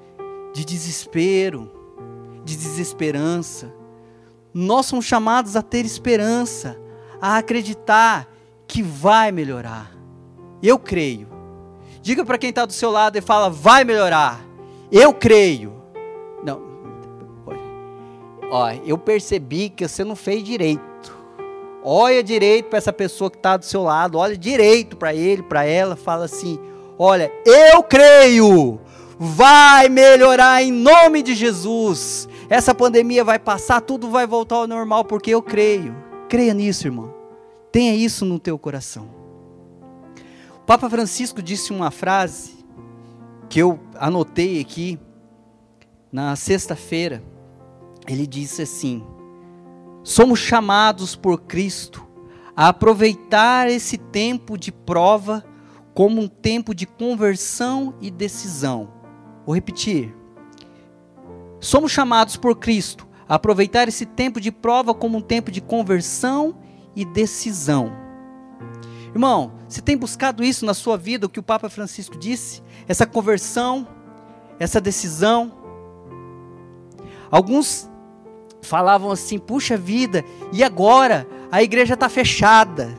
[0.55, 1.76] de desespero,
[2.47, 3.73] de desesperança.
[4.55, 6.79] Nós somos chamados a ter esperança,
[7.21, 8.29] a acreditar
[8.67, 9.93] que vai melhorar.
[10.63, 11.29] Eu creio.
[12.01, 14.41] Diga para quem está do seu lado e fala: vai melhorar.
[14.91, 15.75] Eu creio.
[16.45, 16.63] Não.
[18.49, 21.15] Ó, eu percebi que você não fez direito.
[21.83, 25.65] Olha direito para essa pessoa que está do seu lado, olha direito para ele, para
[25.65, 26.59] ela, fala assim:
[26.99, 28.81] Olha, eu creio,
[29.19, 32.29] vai melhorar em nome de Jesus.
[32.49, 35.95] Essa pandemia vai passar, tudo vai voltar ao normal, porque eu creio.
[36.29, 37.13] Creia nisso, irmão.
[37.73, 39.09] Tenha isso no teu coração.
[40.57, 42.65] O Papa Francisco disse uma frase
[43.49, 44.99] que eu anotei aqui
[46.11, 47.23] na sexta-feira.
[48.07, 49.05] Ele disse assim:
[50.03, 52.07] Somos chamados por Cristo
[52.57, 55.45] a aproveitar esse tempo de prova
[55.93, 58.89] como um tempo de conversão e decisão.
[59.45, 60.15] Vou repetir.
[61.67, 66.55] Somos chamados por Cristo a aproveitar esse tempo de prova como um tempo de conversão
[66.95, 67.93] e decisão.
[69.13, 72.63] Irmão, você tem buscado isso na sua vida, o que o Papa Francisco disse?
[72.87, 73.85] Essa conversão,
[74.61, 75.53] essa decisão.
[77.33, 77.91] Alguns
[78.63, 81.27] falavam assim: puxa vida, e agora?
[81.51, 82.95] A igreja está fechada.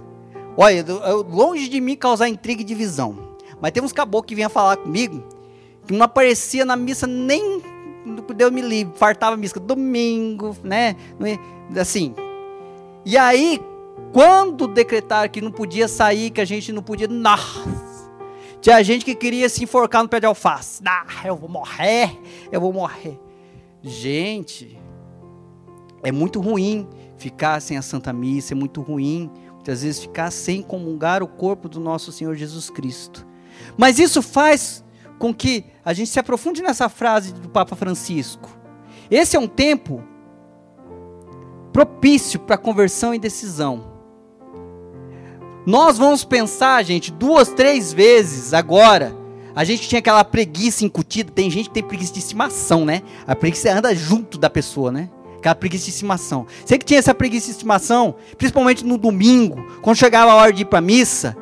[0.57, 0.83] Olha,
[1.29, 3.37] longe de mim causar intriga e divisão.
[3.61, 5.23] Mas tem uns caboclos que vinham falar comigo
[5.87, 7.61] que não aparecia na missa nem
[8.35, 10.95] Deus me livre, fartava missa domingo, né?
[11.79, 12.13] Assim.
[13.05, 13.61] E aí,
[14.11, 17.07] quando decretaram que não podia sair, que a gente não podia.
[17.07, 17.87] Nossa!
[18.61, 20.81] Tinha gente que queria se enforcar no pé de alface.
[20.85, 22.17] Ah, eu vou morrer,
[22.51, 23.19] eu vou morrer.
[23.81, 24.77] Gente,
[26.03, 26.87] é muito ruim
[27.17, 31.69] ficar sem a Santa Missa, é muito ruim, muitas vezes, ficar sem comungar o corpo
[31.69, 33.25] do nosso Senhor Jesus Cristo.
[33.77, 34.83] Mas isso faz
[35.17, 38.49] com que a gente se aprofunde nessa frase do Papa Francisco.
[39.09, 40.03] Esse é um tempo
[41.71, 43.95] propício para conversão e decisão.
[45.65, 49.15] Nós vamos pensar, gente, duas, três vezes agora.
[49.55, 51.31] A gente tinha aquela preguiça incutida.
[51.31, 53.01] Tem gente que tem preguiça de estimação, né?
[53.25, 55.09] A preguiça anda junto da pessoa, né?
[55.37, 56.45] Aquela preguiça de estimação.
[56.65, 60.61] Você que tinha essa preguiça de estimação, principalmente no domingo, quando chegava a hora de
[60.61, 61.35] ir para missa,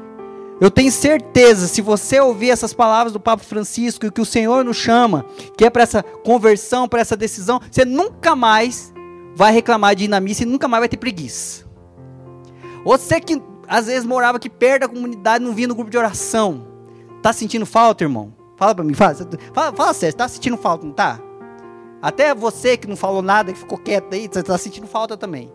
[0.60, 4.64] eu tenho certeza, se você ouvir essas palavras do Papa Francisco e que o Senhor
[4.64, 5.26] nos chama,
[5.58, 8.94] que é para essa conversão, para essa decisão, você nunca mais
[9.36, 11.66] vai reclamar de ir na missa e nunca mais vai ter preguiça.
[12.86, 16.68] Você que às vezes morava aqui perto da comunidade, não vinha no grupo de oração,
[17.22, 18.34] tá sentindo falta, irmão?
[18.58, 19.16] Fala para mim, fala,
[19.54, 21.20] fala, fala sério, tá sentindo falta, não tá?
[22.02, 25.52] Até você que não falou nada, que ficou quieto aí, você está sentindo falta também.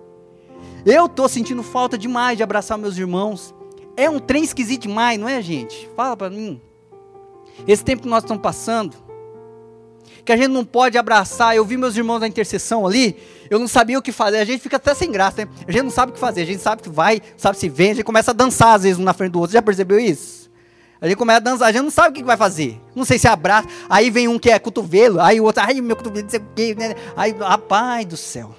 [0.84, 3.54] Eu estou sentindo falta demais de abraçar meus irmãos.
[4.00, 5.86] É um trem esquisito demais, não é, gente?
[5.94, 6.58] Fala para mim.
[7.68, 8.96] esse tempo que nós estamos passando,
[10.24, 11.54] que a gente não pode abraçar.
[11.54, 13.14] Eu vi meus irmãos da intercessão ali,
[13.50, 14.38] eu não sabia o que fazer.
[14.38, 15.50] A gente fica até sem graça, né?
[15.68, 17.90] A gente não sabe o que fazer, a gente sabe que vai, sabe se vem,
[17.90, 19.50] a gente começa a dançar às vezes um na frente do outro.
[19.50, 20.50] Você já percebeu isso?
[20.98, 22.80] A gente começa a dançar, a gente não sabe o que vai fazer.
[22.94, 23.68] Não sei se abraça.
[23.86, 26.46] Aí vem um que é cotovelo, aí o outro, ai, meu cotovelo, não sei o
[26.56, 26.94] quê, né?
[27.14, 28.54] Aí, rapaz do céu.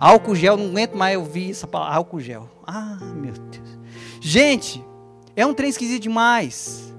[0.00, 2.48] Álcool gel, não aguento mais ouvir essa palavra, álcool gel.
[2.66, 3.77] Ah, meu Deus.
[4.28, 4.84] Gente,
[5.34, 6.94] é um trem esquisito demais.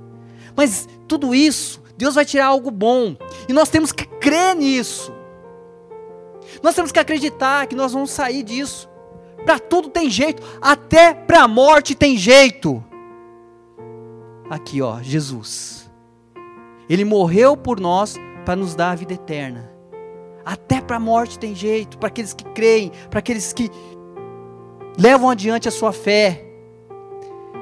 [0.55, 3.15] Mas tudo isso, Deus vai tirar algo bom.
[3.47, 5.13] E nós temos que crer nisso.
[6.63, 8.89] Nós temos que acreditar que nós vamos sair disso.
[9.45, 12.83] Para tudo tem jeito, até para a morte tem jeito.
[14.49, 15.87] Aqui, ó, Jesus.
[16.89, 19.71] Ele morreu por nós para nos dar a vida eterna.
[20.43, 23.69] Até para a morte tem jeito, para aqueles que creem, para aqueles que
[24.97, 26.48] levam adiante a sua fé.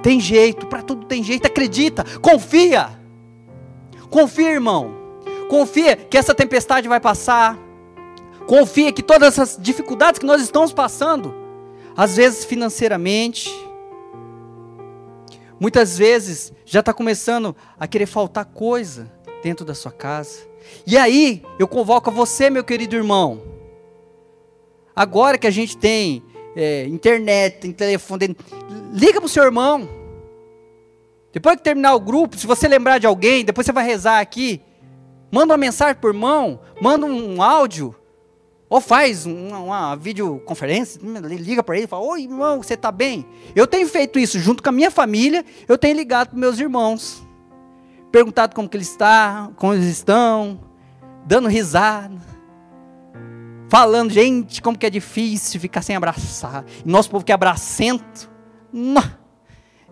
[0.07, 2.97] Tem jeito, para tudo tem jeito, acredita, confia.
[4.09, 4.95] Confia, irmão.
[5.49, 7.59] Confia que essa tempestade vai passar.
[8.47, 11.35] Confia que todas essas dificuldades que nós estamos passando,
[11.93, 13.53] às vezes financeiramente,
[15.59, 19.11] muitas vezes já está começando a querer faltar coisa
[19.43, 20.39] dentro da sua casa.
[20.85, 23.41] E aí, eu convoco a você, meu querido irmão.
[24.95, 26.23] Agora que a gente tem
[26.55, 28.37] é, internet, tem telefone,
[28.93, 29.96] liga para o seu irmão.
[31.37, 34.59] Depois que terminar o grupo, se você lembrar de alguém, depois você vai rezar aqui.
[35.31, 37.95] Manda uma mensagem para o irmão, manda um áudio.
[38.67, 43.23] Ou faz uma, uma videoconferência, liga para ele e fala: Oi, irmão, você está bem?
[43.55, 47.23] Eu tenho feito isso junto com a minha família, eu tenho ligado para meus irmãos,
[48.11, 50.59] perguntado como que eles estão, como eles estão,
[51.23, 52.19] dando risada,
[53.69, 56.65] falando, gente, como que é difícil ficar sem abraçar.
[56.83, 58.27] Nosso povo que é abracento,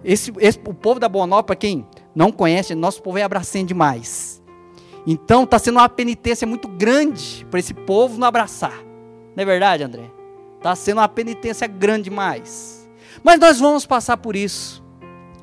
[0.06, 4.42] esse, esse, o povo da Nova, para quem não conhece, nosso povo é abracento demais.
[5.06, 8.84] Então está sendo uma penitência muito grande para esse povo não abraçar.
[9.36, 10.12] Não é verdade, André?
[10.58, 12.88] Está sendo uma penitência grande demais.
[13.24, 14.84] Mas nós vamos passar por isso.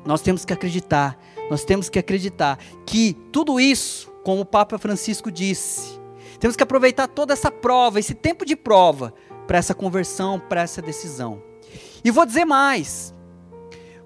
[0.05, 1.17] Nós temos que acreditar.
[1.49, 5.99] Nós temos que acreditar que tudo isso, como o Papa Francisco disse,
[6.39, 9.13] temos que aproveitar toda essa prova, esse tempo de prova,
[9.45, 11.41] para essa conversão, para essa decisão.
[12.03, 13.13] E vou dizer mais.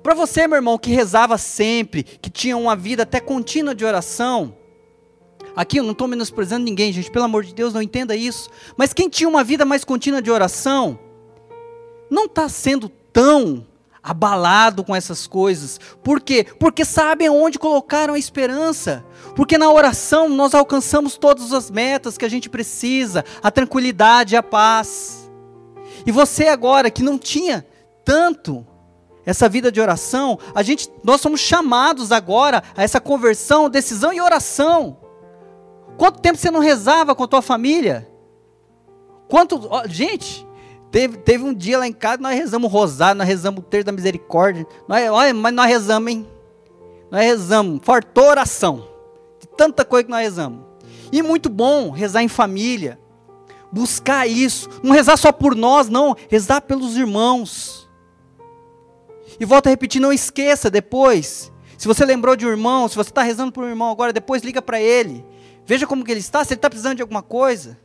[0.07, 4.55] Para você, meu irmão, que rezava sempre, que tinha uma vida até contínua de oração,
[5.53, 8.49] Aqui eu não estou menosprezando ninguém, gente, pelo amor de Deus, não entenda isso.
[8.77, 10.97] Mas quem tinha uma vida mais contínua de oração,
[12.09, 13.67] não está sendo tão
[14.01, 15.77] abalado com essas coisas.
[16.01, 16.45] Por quê?
[16.57, 19.03] Porque sabem onde colocaram a esperança.
[19.35, 24.43] Porque na oração nós alcançamos todas as metas que a gente precisa, a tranquilidade, a
[24.43, 25.29] paz.
[26.05, 27.67] E você agora que não tinha
[28.05, 28.65] tanto
[29.27, 34.21] essa vida de oração, a gente nós somos chamados agora a essa conversão, decisão e
[34.21, 34.97] oração.
[35.97, 38.09] Quanto tempo você não rezava com a tua família?
[39.27, 40.47] Quanto, ó, gente,
[40.89, 43.91] teve, teve um dia lá em casa, nós rezamos rosário, nós rezamos o terço da
[43.91, 44.65] misericórdia.
[44.87, 46.25] Nós, olha, mas nós rezamos, hein?
[47.11, 48.87] Nós rezamos, fartou oração.
[49.41, 50.61] De tanta coisa que nós rezamos.
[51.11, 52.97] E muito bom rezar em família.
[53.73, 54.69] Buscar isso.
[54.81, 56.15] Não rezar só por nós, não.
[56.29, 57.86] Rezar pelos irmãos.
[59.39, 61.51] E volta a repetir, não esqueça depois.
[61.77, 64.41] Se você lembrou de um irmão, se você está rezando por um irmão agora, depois
[64.41, 65.23] liga para ele.
[65.65, 67.77] Veja como que ele está, se ele está precisando de alguma coisa.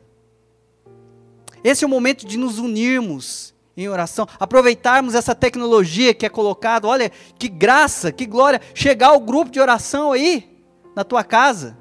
[1.62, 6.88] Esse é o momento de nos unirmos em oração, aproveitarmos essa tecnologia que é colocada.
[6.88, 10.62] Olha, que graça, que glória, chegar o grupo de oração aí
[10.94, 11.76] na tua casa.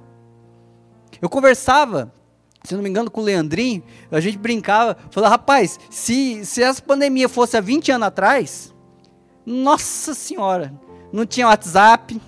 [1.22, 2.14] Eu conversava,
[2.64, 6.82] se não me engano, com o Leandrinho, a gente brincava, falava, rapaz, se, se essa
[6.82, 8.71] pandemia fosse há 20 anos atrás,
[9.46, 10.74] nossa senhora,
[11.12, 12.20] não tinha WhatsApp,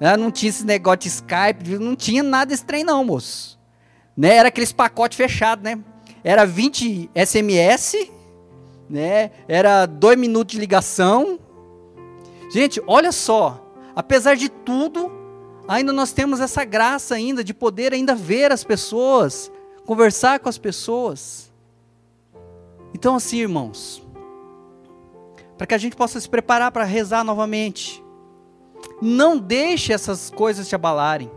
[0.00, 0.16] né?
[0.16, 3.60] Não tinha esse negócio de Skype, não tinha nada desse trem não, moço.
[4.16, 4.36] Né?
[4.36, 5.78] Era aqueles pacotes fechados, né?
[6.24, 8.10] Era 20 SMS,
[8.88, 9.30] né?
[9.46, 11.38] Era dois minutos de ligação.
[12.50, 15.12] Gente, olha só, apesar de tudo,
[15.68, 19.52] ainda nós temos essa graça ainda de poder ainda ver as pessoas,
[19.84, 21.52] conversar com as pessoas.
[22.92, 24.02] Então assim, irmãos,
[25.60, 28.02] para que a gente possa se preparar para rezar novamente,
[29.02, 31.30] não deixe essas coisas te abalarem.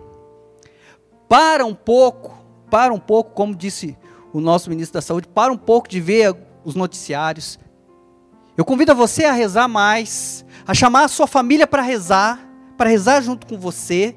[1.27, 2.33] Para um pouco,
[2.71, 3.97] para um pouco, como disse
[4.31, 7.59] o nosso ministro da Saúde, para um pouco de ver os noticiários.
[8.55, 12.39] Eu convido você a rezar mais, a chamar a sua família para rezar,
[12.77, 14.15] para rezar junto com você.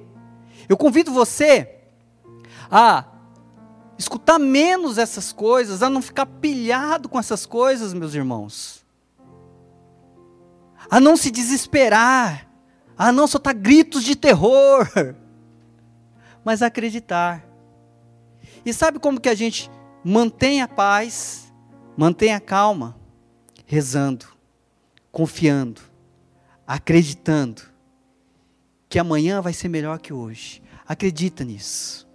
[0.69, 1.81] Eu convido você
[2.71, 3.07] a
[3.99, 8.86] escutar menos essas coisas, a não ficar pilhado com essas coisas, meus irmãos.
[10.91, 12.47] A não se desesperar,
[12.99, 14.89] Ah, não, soltar gritos de terror.
[16.45, 17.45] Mas acreditar.
[18.65, 19.71] E sabe como que a gente
[20.03, 21.53] mantém a paz,
[21.97, 22.97] mantém a calma?
[23.67, 24.27] Rezando,
[25.13, 25.83] confiando,
[26.67, 27.63] acreditando
[28.89, 30.63] que amanhã vai ser melhor que hoje.
[30.87, 32.09] Acredita nisso.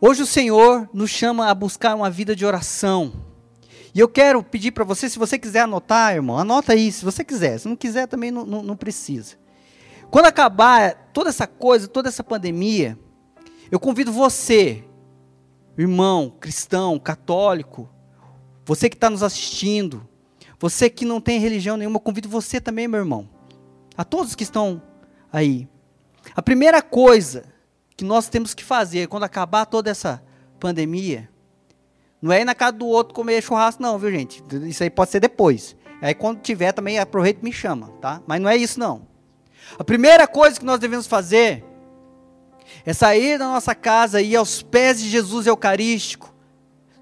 [0.00, 3.12] Hoje o Senhor nos chama a buscar uma vida de oração.
[3.94, 7.24] E eu quero pedir para você, se você quiser anotar, irmão, anota aí, se você
[7.24, 7.58] quiser.
[7.58, 9.36] Se não quiser, também não, não, não precisa.
[10.10, 12.98] Quando acabar toda essa coisa, toda essa pandemia,
[13.70, 14.84] eu convido você,
[15.76, 17.88] irmão, cristão, católico,
[18.64, 20.06] você que está nos assistindo,
[20.58, 23.28] você que não tem religião nenhuma, eu convido você também, meu irmão,
[23.96, 24.82] a todos que estão
[25.32, 25.68] aí.
[26.34, 27.44] A primeira coisa
[27.96, 30.22] que nós temos que fazer quando acabar toda essa
[30.58, 31.28] pandemia,
[32.20, 34.42] não é ir na casa do outro comer churrasco, não, viu, gente?
[34.66, 35.76] Isso aí pode ser depois.
[36.00, 38.20] Aí quando tiver também aproveita e me chama, tá?
[38.26, 39.06] Mas não é isso não.
[39.78, 41.64] A primeira coisa que nós devemos fazer
[42.84, 46.34] é sair da nossa casa e ir aos pés de Jesus Eucarístico,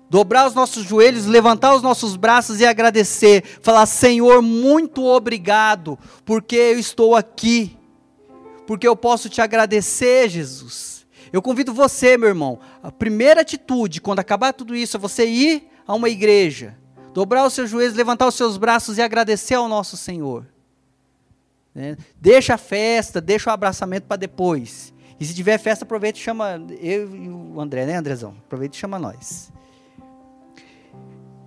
[0.09, 6.57] dobrar os nossos joelhos, levantar os nossos braços e agradecer, falar: Senhor, muito obrigado, porque
[6.57, 7.77] eu estou aqui,
[8.67, 10.96] porque eu posso te agradecer, Jesus.
[11.33, 15.69] Eu convido você, meu irmão, a primeira atitude, quando acabar tudo isso, é você ir
[15.87, 16.77] a uma igreja,
[17.13, 20.47] dobrar os seus joelhos, levantar os seus braços e agradecer ao nosso Senhor.
[21.75, 21.97] Né?
[22.21, 24.95] Deixa a festa, deixa o abraçamento para depois.
[25.19, 28.35] E se tiver festa, aproveita e chama eu e o André, né, Andrezão?
[28.47, 29.53] Aproveita e chama nós.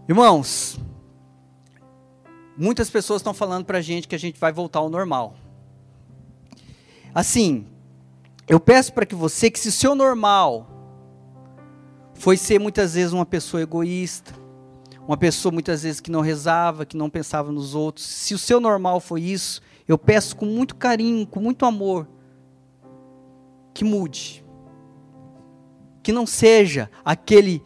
[0.08, 0.80] Irmãos,
[2.58, 5.36] muitas pessoas estão falando para a gente que a gente vai voltar ao normal.
[7.14, 7.68] Assim,
[8.50, 10.68] eu peço para que você, que se o seu normal
[12.16, 14.34] foi ser muitas vezes uma pessoa egoísta,
[15.08, 18.60] uma pessoa muitas vezes que não rezava, que não pensava nos outros, se o seu
[18.60, 22.08] normal foi isso, eu peço com muito carinho, com muito amor,
[23.72, 24.44] que mude.
[26.02, 27.64] Que não seja aquele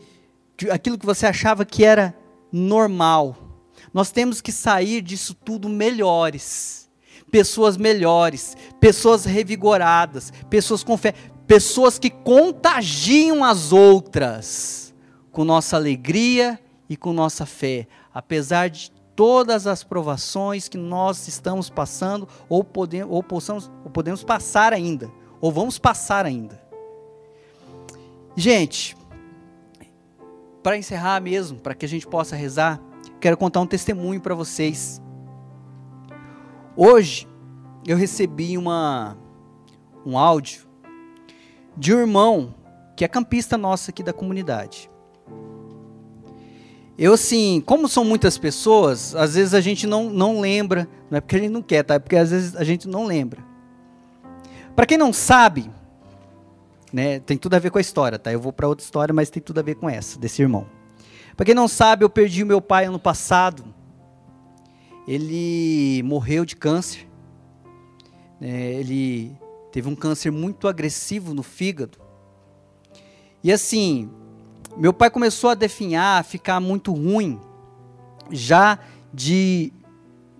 [0.69, 2.15] aquilo que você achava que era
[2.51, 3.35] normal.
[3.93, 6.82] Nós temos que sair disso tudo melhores.
[7.33, 11.15] Pessoas melhores, pessoas revigoradas, pessoas com fé,
[11.47, 14.93] pessoas que contagiam as outras
[15.31, 21.71] com nossa alegria e com nossa fé, apesar de todas as provações que nós estamos
[21.71, 25.11] passando ou podemos, ou possamos, ou podemos passar ainda,
[25.41, 26.61] ou vamos passar ainda.
[28.35, 28.95] Gente,
[30.61, 32.79] para encerrar mesmo, para que a gente possa rezar,
[33.19, 35.01] quero contar um testemunho para vocês.
[36.75, 37.27] Hoje
[37.85, 39.15] eu recebi uma
[40.05, 40.63] um áudio
[41.77, 42.55] de um irmão
[42.95, 44.89] que é campista nosso aqui da comunidade.
[46.97, 51.21] Eu assim, como são muitas pessoas, às vezes a gente não, não lembra, não é
[51.21, 51.95] porque a gente não quer, tá?
[51.95, 53.43] É porque às vezes a gente não lembra.
[54.75, 55.69] Para quem não sabe,
[56.91, 57.19] né?
[57.19, 58.31] Tem tudo a ver com a história, tá?
[58.31, 60.67] Eu vou para outra história, mas tem tudo a ver com essa, desse irmão.
[61.35, 63.63] Para quem não sabe, eu perdi o meu pai ano passado.
[65.07, 67.07] Ele morreu de câncer.
[68.41, 69.31] É, ele
[69.71, 71.97] teve um câncer muito agressivo no fígado.
[73.43, 74.09] E assim,
[74.77, 77.39] meu pai começou a definhar, a ficar muito ruim,
[78.31, 78.79] já
[79.13, 79.71] de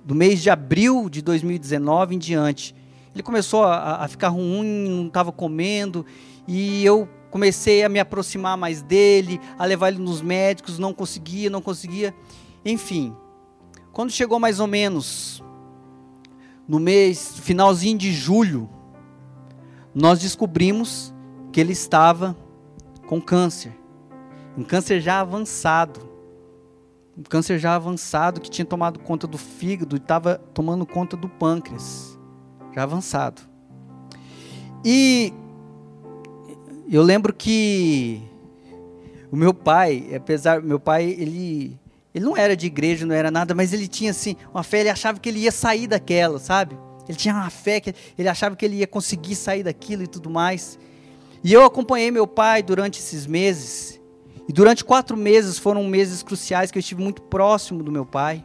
[0.06, 2.76] do mês de abril de 2019 em diante.
[3.14, 6.06] Ele começou a, a ficar ruim, não estava comendo,
[6.48, 11.50] e eu comecei a me aproximar mais dele, a levar ele nos médicos, não conseguia,
[11.50, 12.14] não conseguia.
[12.66, 13.16] Enfim,
[13.94, 15.42] quando chegou mais ou menos
[16.68, 18.68] no mês, finalzinho de julho,
[19.94, 21.14] nós descobrimos
[21.52, 22.36] que ele estava
[23.08, 23.72] com câncer.
[24.58, 26.10] Um câncer já avançado.
[27.16, 31.30] Um câncer já avançado que tinha tomado conta do fígado e estava tomando conta do
[31.30, 32.18] pâncreas.
[32.74, 33.44] Já avançado.
[34.84, 35.32] E
[36.90, 38.24] eu lembro que
[39.32, 41.80] o meu pai, apesar meu pai, ele
[42.14, 44.90] ele não era de igreja, não era nada, mas ele tinha assim uma fé, ele
[44.90, 46.78] achava que ele ia sair daquela, sabe?
[47.08, 50.30] Ele tinha uma fé que ele achava que ele ia conseguir sair daquilo e tudo
[50.30, 50.80] mais.
[51.44, 54.00] E eu acompanhei meu pai durante esses meses.
[54.48, 58.44] E durante quatro meses foram meses cruciais que eu estive muito próximo do meu pai.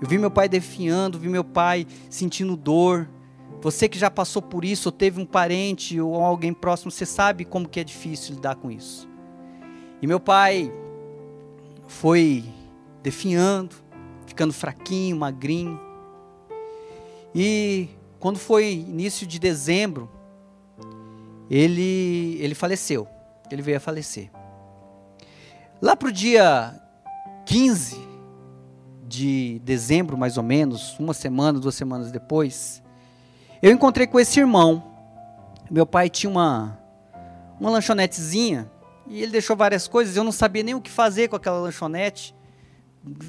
[0.00, 3.08] Eu vi meu pai definhando, vi meu pai sentindo dor,
[3.60, 7.44] você que já passou por isso, ou teve um parente ou alguém próximo, você sabe
[7.44, 9.08] como que é difícil lidar com isso.
[10.00, 10.72] E meu pai
[11.86, 12.44] foi
[13.06, 13.76] definhando,
[14.26, 15.80] ficando fraquinho, magrinho.
[17.32, 17.88] E
[18.18, 20.10] quando foi início de dezembro,
[21.48, 23.06] ele, ele faleceu.
[23.48, 24.28] Ele veio a falecer.
[25.80, 26.74] Lá para o dia
[27.46, 27.96] 15
[29.06, 32.82] de dezembro, mais ou menos, uma semana, duas semanas depois,
[33.62, 34.82] eu encontrei com esse irmão.
[35.70, 36.76] Meu pai tinha uma,
[37.60, 38.68] uma lanchonetezinha
[39.06, 40.16] e ele deixou várias coisas.
[40.16, 42.34] Eu não sabia nem o que fazer com aquela lanchonete.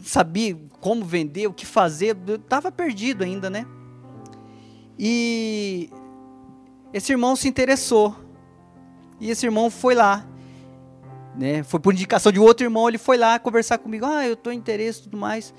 [0.03, 2.17] Sabia como vender, o que fazer.
[2.27, 3.65] Eu estava perdido ainda, né?
[4.97, 5.89] E
[6.93, 8.15] esse irmão se interessou.
[9.19, 10.27] E esse irmão foi lá.
[11.35, 11.61] Né?
[11.63, 14.05] Foi por indicação de outro irmão, ele foi lá conversar comigo.
[14.05, 15.53] Ah, eu estou interesse e tudo mais.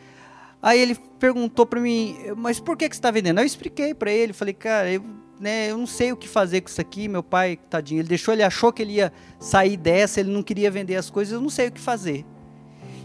[0.61, 3.39] Aí ele perguntou para mim, mas por que, que você está vendendo?
[3.39, 5.05] Eu expliquei para ele, falei, cara, eu,
[5.39, 7.07] né, eu não sei o que fazer com isso aqui.
[7.07, 10.69] Meu pai, tadinho, ele deixou, ele achou que ele ia sair dessa, ele não queria
[10.69, 12.27] vender as coisas, eu não sei o que fazer.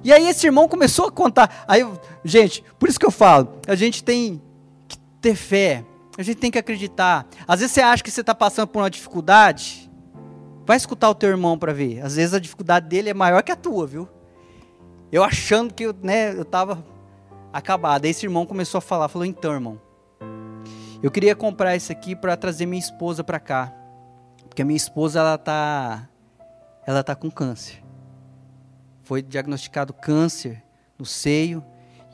[0.03, 1.63] E aí esse irmão começou a contar.
[1.67, 1.87] Aí,
[2.25, 4.41] gente, por isso que eu falo, a gente tem
[4.87, 5.85] que ter fé,
[6.17, 7.25] a gente tem que acreditar.
[7.47, 9.89] Às vezes você acha que você está passando por uma dificuldade,
[10.65, 12.01] vai escutar o teu irmão para ver.
[12.01, 14.09] Às vezes a dificuldade dele é maior que a tua, viu?
[15.11, 16.83] Eu achando que né, eu estava
[17.53, 18.07] acabada.
[18.07, 19.79] Esse irmão começou a falar, falou: "Então, irmão,
[21.01, 23.73] eu queria comprar isso aqui para trazer minha esposa para cá,
[24.47, 26.09] porque a minha esposa ela tá
[26.85, 27.82] ela tá com câncer.
[29.03, 30.63] Foi diagnosticado câncer
[30.97, 31.63] no seio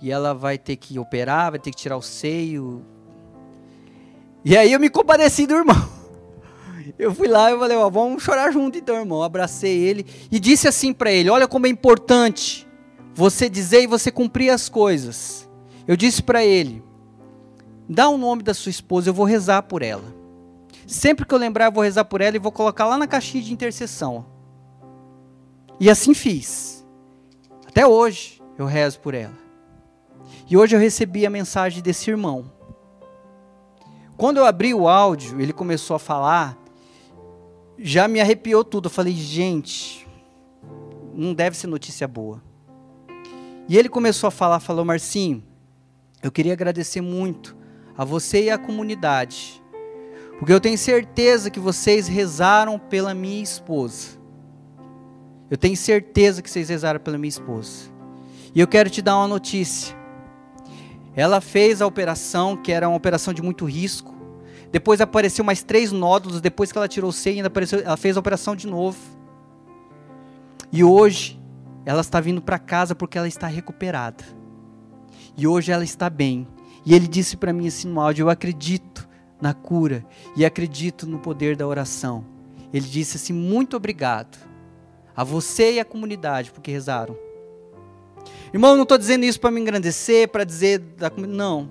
[0.02, 2.84] e ela vai ter que operar, vai ter que tirar o seio.
[4.44, 5.76] E aí eu me compadeci do irmão.
[6.98, 9.22] Eu fui lá e falei, ó, vamos chorar junto então, irmão.
[9.22, 12.68] Abracei ele e disse assim para ele: "Olha como é importante
[13.14, 15.48] você dizer e você cumprir as coisas.
[15.88, 16.82] Eu disse para ele:
[17.88, 20.16] dá o nome da sua esposa, eu vou rezar por ela.
[20.88, 23.44] Sempre que eu lembrar, eu vou rezar por ela e vou colocar lá na caixinha
[23.44, 24.26] de intercessão.
[25.80, 26.78] E assim fiz.
[27.80, 29.38] Até hoje eu rezo por ela.
[30.49, 32.51] E hoje eu recebi a mensagem desse irmão.
[34.17, 36.57] Quando eu abri o áudio, ele começou a falar,
[37.77, 38.88] já me arrepiou tudo.
[38.88, 40.05] Eu falei, gente,
[41.13, 42.43] não deve ser notícia boa.
[43.69, 45.41] E ele começou a falar, falou, Marcinho,
[46.21, 47.55] eu queria agradecer muito
[47.97, 49.63] a você e a comunidade,
[50.38, 54.18] porque eu tenho certeza que vocês rezaram pela minha esposa.
[55.50, 57.89] Eu tenho certeza que vocês rezaram pela minha esposa.
[58.54, 59.97] E eu quero te dar uma notícia.
[61.16, 64.14] Ela fez a operação, que era uma operação de muito risco.
[64.72, 66.39] Depois apareceu mais três nódulos.
[66.39, 68.97] Depois que ela tirou o seio, ainda apareceu, ela fez a operação de novo.
[70.72, 71.39] E hoje
[71.84, 74.24] ela está vindo para casa porque ela está recuperada.
[75.36, 76.47] E hoje ela está bem.
[76.86, 79.10] E ele disse para mim assim no áudio: Eu acredito
[79.41, 82.24] na cura e acredito no poder da oração.
[82.72, 84.49] Ele disse assim: Muito obrigado
[85.20, 87.13] a você e a comunidade porque rezaram.
[88.53, 91.09] Irmão, não estou dizendo isso para me engrandecer, para dizer da.
[91.09, 91.70] Não.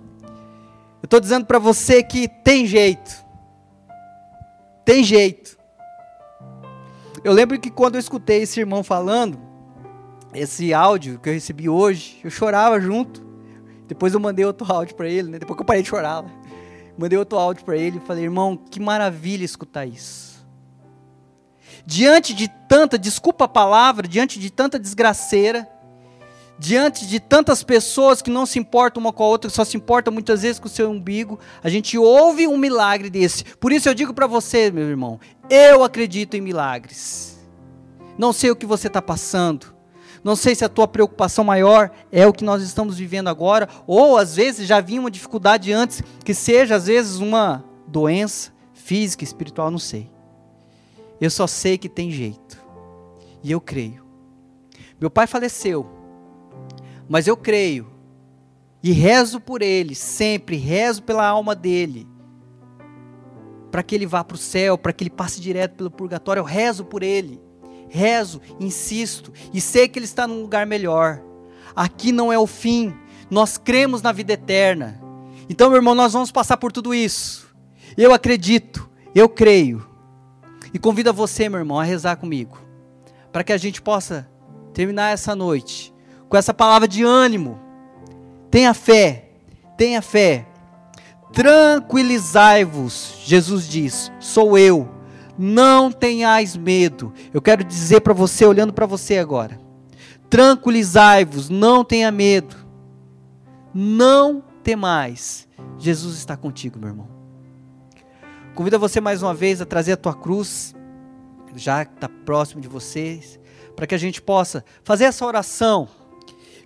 [1.00, 3.24] Eu estou dizendo para você que tem jeito.
[4.84, 5.56] Tem jeito.
[7.24, 9.40] Eu lembro que quando eu escutei esse irmão falando,
[10.34, 13.26] esse áudio que eu recebi hoje, eu chorava junto.
[13.86, 15.38] Depois eu mandei outro áudio para ele, né?
[15.38, 16.22] Depois que eu parei de chorar,
[16.98, 20.27] mandei outro áudio para ele e falei: "Irmão, que maravilha escutar isso".
[21.90, 25.66] Diante de tanta, desculpa a palavra, diante de tanta desgraceira,
[26.58, 30.12] diante de tantas pessoas que não se importam uma com a outra, só se importam
[30.12, 33.42] muitas vezes com o seu umbigo, a gente ouve um milagre desse.
[33.56, 35.18] Por isso eu digo para você, meu irmão,
[35.48, 37.38] eu acredito em milagres.
[38.18, 39.74] Não sei o que você está passando,
[40.22, 44.18] não sei se a tua preocupação maior é o que nós estamos vivendo agora, ou
[44.18, 49.70] às vezes já vinha uma dificuldade antes, que seja às vezes uma doença física, espiritual,
[49.70, 50.17] não sei.
[51.20, 52.62] Eu só sei que tem jeito.
[53.42, 54.04] E eu creio.
[55.00, 55.86] Meu pai faleceu,
[57.08, 57.86] mas eu creio
[58.82, 62.06] e rezo por ele, sempre rezo pela alma dele,
[63.70, 66.40] para que ele vá para o céu, para que ele passe direto pelo purgatório.
[66.40, 67.40] Eu rezo por ele
[67.88, 71.20] rezo, insisto e sei que Ele está num lugar melhor.
[71.74, 72.94] Aqui não é o fim,
[73.30, 75.00] nós cremos na vida eterna.
[75.48, 77.48] Então, meu irmão, nós vamos passar por tudo isso.
[77.96, 79.87] Eu acredito, eu creio.
[80.72, 82.58] E convido você, meu irmão, a rezar comigo,
[83.32, 84.28] para que a gente possa
[84.72, 85.94] terminar essa noite
[86.28, 87.58] com essa palavra de ânimo.
[88.50, 89.30] Tenha fé,
[89.76, 90.46] tenha fé.
[91.32, 94.98] Tranquilizai-vos, Jesus diz: sou eu
[95.38, 97.12] não tenhais medo.
[97.32, 99.58] Eu quero dizer para você, olhando para você agora.
[100.28, 102.56] Tranquilizai-vos, não tenha medo.
[103.72, 105.46] Não temais.
[105.78, 107.17] Jesus está contigo, meu irmão.
[108.58, 110.74] Convido você mais uma vez a trazer a tua cruz,
[111.54, 113.38] já que está próximo de vocês,
[113.76, 115.88] para que a gente possa fazer essa oração,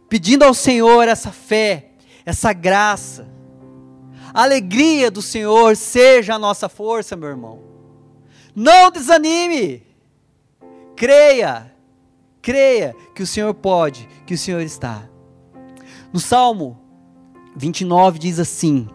[0.08, 1.90] pedindo ao Senhor essa fé,
[2.24, 3.28] essa graça.
[4.32, 7.62] A alegria do Senhor seja a nossa força, meu irmão.
[8.56, 9.86] Não desanime.
[10.96, 11.74] Creia.
[12.40, 15.10] Creia que o Senhor pode, que o Senhor está.
[16.10, 16.80] No Salmo
[17.54, 18.88] 29 diz assim: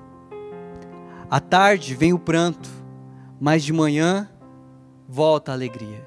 [1.29, 2.76] À tarde vem o pranto,
[3.39, 4.29] mas de manhã
[5.07, 6.03] volta a alegria.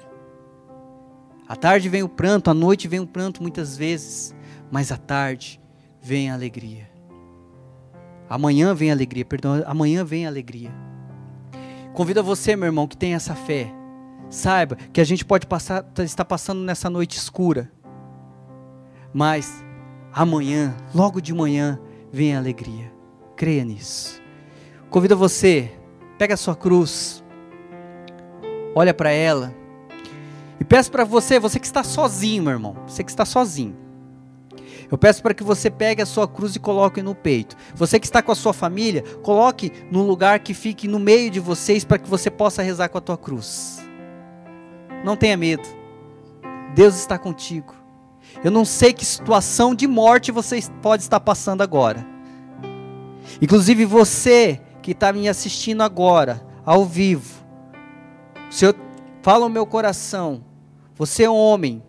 [1.47, 4.33] À tarde vem o pranto, à noite vem o pranto muitas vezes,
[4.71, 5.59] mas à tarde
[6.01, 6.89] vem a alegria.
[8.29, 10.71] Amanhã vem a alegria, perdão, amanhã vem a alegria.
[11.93, 13.69] Convido você, meu irmão, que tem essa fé.
[14.29, 17.69] Saiba que a gente pode passar, estar passando nessa noite escura.
[19.13, 19.61] Mas
[20.13, 21.77] amanhã, logo de manhã,
[22.09, 22.89] vem a alegria.
[23.35, 24.21] Creia nisso.
[24.89, 25.71] Convido você,
[26.21, 27.23] pega a sua cruz,
[28.75, 29.51] olha para ela
[30.59, 33.75] e peço para você, você que está sozinho, meu irmão, você que está sozinho.
[34.91, 37.55] Eu peço para que você pegue a sua cruz e coloque no peito.
[37.73, 41.39] Você que está com a sua família, coloque num lugar que fique no meio de
[41.39, 43.81] vocês para que você possa rezar com a tua cruz.
[45.03, 45.67] Não tenha medo.
[46.75, 47.73] Deus está contigo.
[48.43, 52.05] Eu não sei que situação de morte você pode estar passando agora.
[53.41, 57.43] Inclusive você que está me assistindo agora, ao vivo.
[58.49, 58.75] O Senhor
[59.21, 60.43] fala o meu coração.
[60.95, 61.81] Você é um homem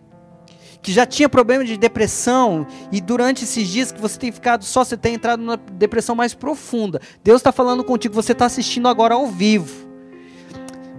[0.81, 4.83] que já tinha problema de depressão e durante esses dias que você tem ficado só,
[4.83, 6.99] você tem entrado numa depressão mais profunda.
[7.23, 9.87] Deus está falando contigo, você está assistindo agora ao vivo.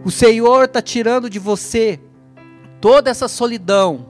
[0.04, 2.00] O Senhor está tirando de você
[2.80, 4.06] toda essa solidão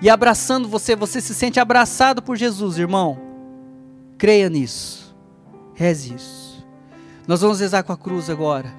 [0.00, 0.94] e abraçando você.
[0.94, 3.18] Você se sente abraçado por Jesus, irmão.
[4.18, 5.14] Creia nisso.
[5.74, 6.43] Reze isso.
[7.26, 8.70] Nós vamos rezar com a cruz agora.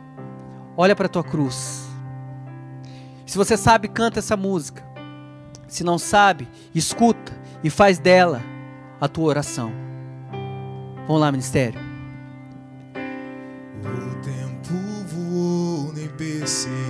[0.78, 1.88] Olha para a tua cruz.
[3.26, 4.86] Se você sabe, canta essa música.
[5.68, 7.34] Se não sabe, escuta
[7.64, 8.42] e faz dela
[9.02, 9.72] a tua oração.
[11.08, 11.80] Vamos lá, ministério.
[13.74, 14.74] O tempo
[15.08, 16.85] voou, nem percebi.